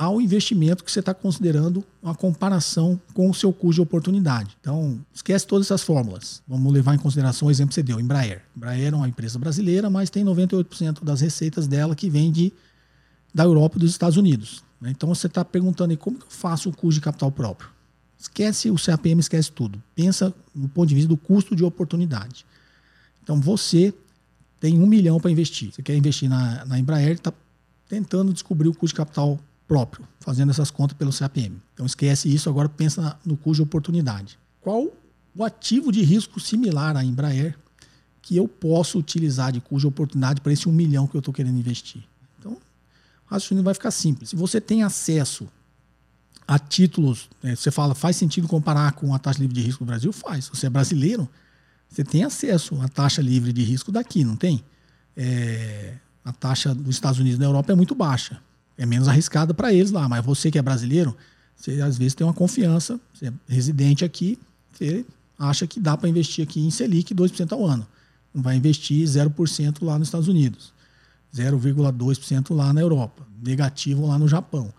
[0.02, 4.58] ao investimento que você está considerando uma comparação com o seu custo de oportunidade.
[4.60, 6.42] Então, esquece todas essas fórmulas.
[6.48, 8.42] Vamos levar em consideração o exemplo que você deu, Embraer.
[8.58, 12.52] Embraer é uma empresa brasileira, mas tem 98% das receitas dela que vem de,
[13.32, 14.64] da Europa e dos Estados Unidos.
[14.82, 14.90] Né?
[14.90, 17.70] Então, você está perguntando aí como que eu faço o custo de capital próprio.
[18.18, 19.80] Esquece o CAPM, esquece tudo.
[19.94, 22.44] Pensa no ponto de vista do custo de oportunidade.
[23.22, 23.94] Então, você
[24.60, 25.72] tem um milhão para investir.
[25.72, 27.32] Você quer investir na, na Embraer, está
[27.88, 29.40] tentando descobrir o custo de capital
[29.72, 31.56] próprio, fazendo essas contas pelo CAPM.
[31.74, 34.38] Então esquece isso, agora pensa no custo de oportunidade.
[34.60, 34.92] Qual
[35.34, 37.58] o ativo de risco similar à Embraer
[38.22, 41.34] que eu posso utilizar de custo de oportunidade para esse um milhão que eu estou
[41.34, 42.04] querendo investir?
[42.38, 42.60] Então, o
[43.28, 44.32] raciocínio vai ficar simples.
[44.32, 45.48] Se você tem acesso
[46.46, 49.88] a títulos, né, você fala, faz sentido comparar com a taxa livre de risco do
[49.88, 50.12] Brasil?
[50.12, 50.46] Faz.
[50.46, 51.30] Se você é brasileiro,
[51.88, 54.62] você tem acesso à taxa livre de risco daqui, não tem?
[55.16, 55.96] É,
[56.26, 58.38] a taxa dos Estados Unidos da Europa é muito baixa
[58.82, 60.10] é menos arriscado para eles lá.
[60.10, 61.16] Mas você que é brasileiro,
[61.56, 64.40] você às vezes tem uma confiança, você é residente aqui,
[64.74, 65.06] você
[65.38, 67.86] acha que dá para investir aqui em Selic 2% ao ano.
[68.34, 70.74] Não vai investir 0% lá nos Estados Unidos,
[71.36, 74.74] 0,2% lá na Europa, negativo lá no Japão.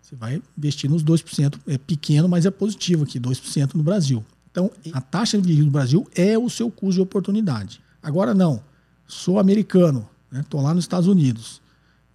[0.00, 4.24] Você vai investir nos 2%, é pequeno, mas é positivo aqui, 2% no Brasil.
[4.52, 7.80] Então, a taxa de juros do Brasil é o seu custo de oportunidade.
[8.00, 8.62] Agora não,
[9.06, 11.60] sou americano, estou né, lá nos Estados Unidos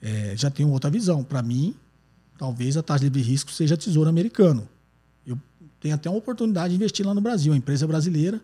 [0.03, 1.23] é, já tenho outra visão.
[1.23, 1.73] Para mim,
[2.38, 4.67] talvez a taxa de risco seja tesouro americano.
[5.25, 5.39] Eu
[5.80, 7.53] tenho até uma oportunidade de investir lá no Brasil.
[7.53, 8.41] A empresa brasileira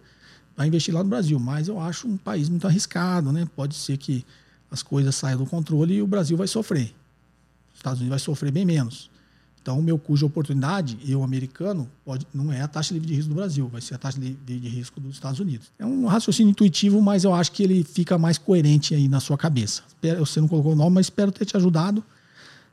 [0.56, 3.46] vai investir lá no Brasil, mas eu acho um país muito arriscado, né?
[3.58, 4.26] Pode ser que
[4.72, 6.96] as coisas saiam do controle e o Brasil vai sofrer.
[7.74, 9.12] Os Estados Unidos vai sofrer bem menos.
[9.70, 13.36] Então, meu de oportunidade, eu americano, pode, não é a taxa livre de risco do
[13.36, 15.68] Brasil, vai ser a taxa livre de risco dos Estados Unidos.
[15.78, 19.38] É um raciocínio intuitivo, mas eu acho que ele fica mais coerente aí na sua
[19.38, 19.84] cabeça.
[20.18, 22.04] Você não colocou o nome, mas espero ter te ajudado.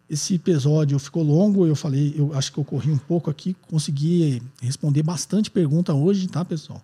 [0.09, 4.43] Esse episódio ficou longo, eu falei, eu acho que eu corri um pouco aqui, consegui
[4.63, 6.83] responder bastante pergunta hoje, tá, pessoal?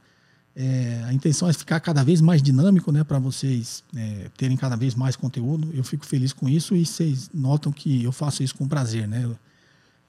[0.55, 4.77] É, a intenção é ficar cada vez mais dinâmico, né, para vocês é, terem cada
[4.77, 5.71] vez mais conteúdo.
[5.73, 9.27] Eu fico feliz com isso e vocês notam que eu faço isso com prazer, né?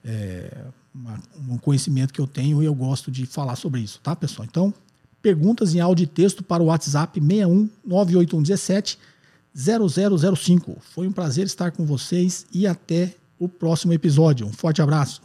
[0.04, 0.64] É,
[1.48, 4.46] um conhecimento que eu tenho e eu gosto de falar sobre isso, tá, pessoal?
[4.48, 4.74] Então,
[5.22, 8.98] perguntas em áudio e texto para o WhatsApp 61 98117
[9.54, 10.76] 0005.
[10.80, 14.46] Foi um prazer estar com vocês e até o próximo episódio.
[14.46, 15.22] Um forte abraço.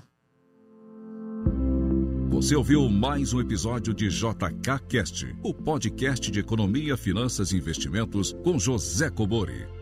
[2.29, 8.33] Você ouviu mais um episódio de JK Cast, o podcast de economia, finanças e investimentos
[8.43, 9.78] com José Cobori.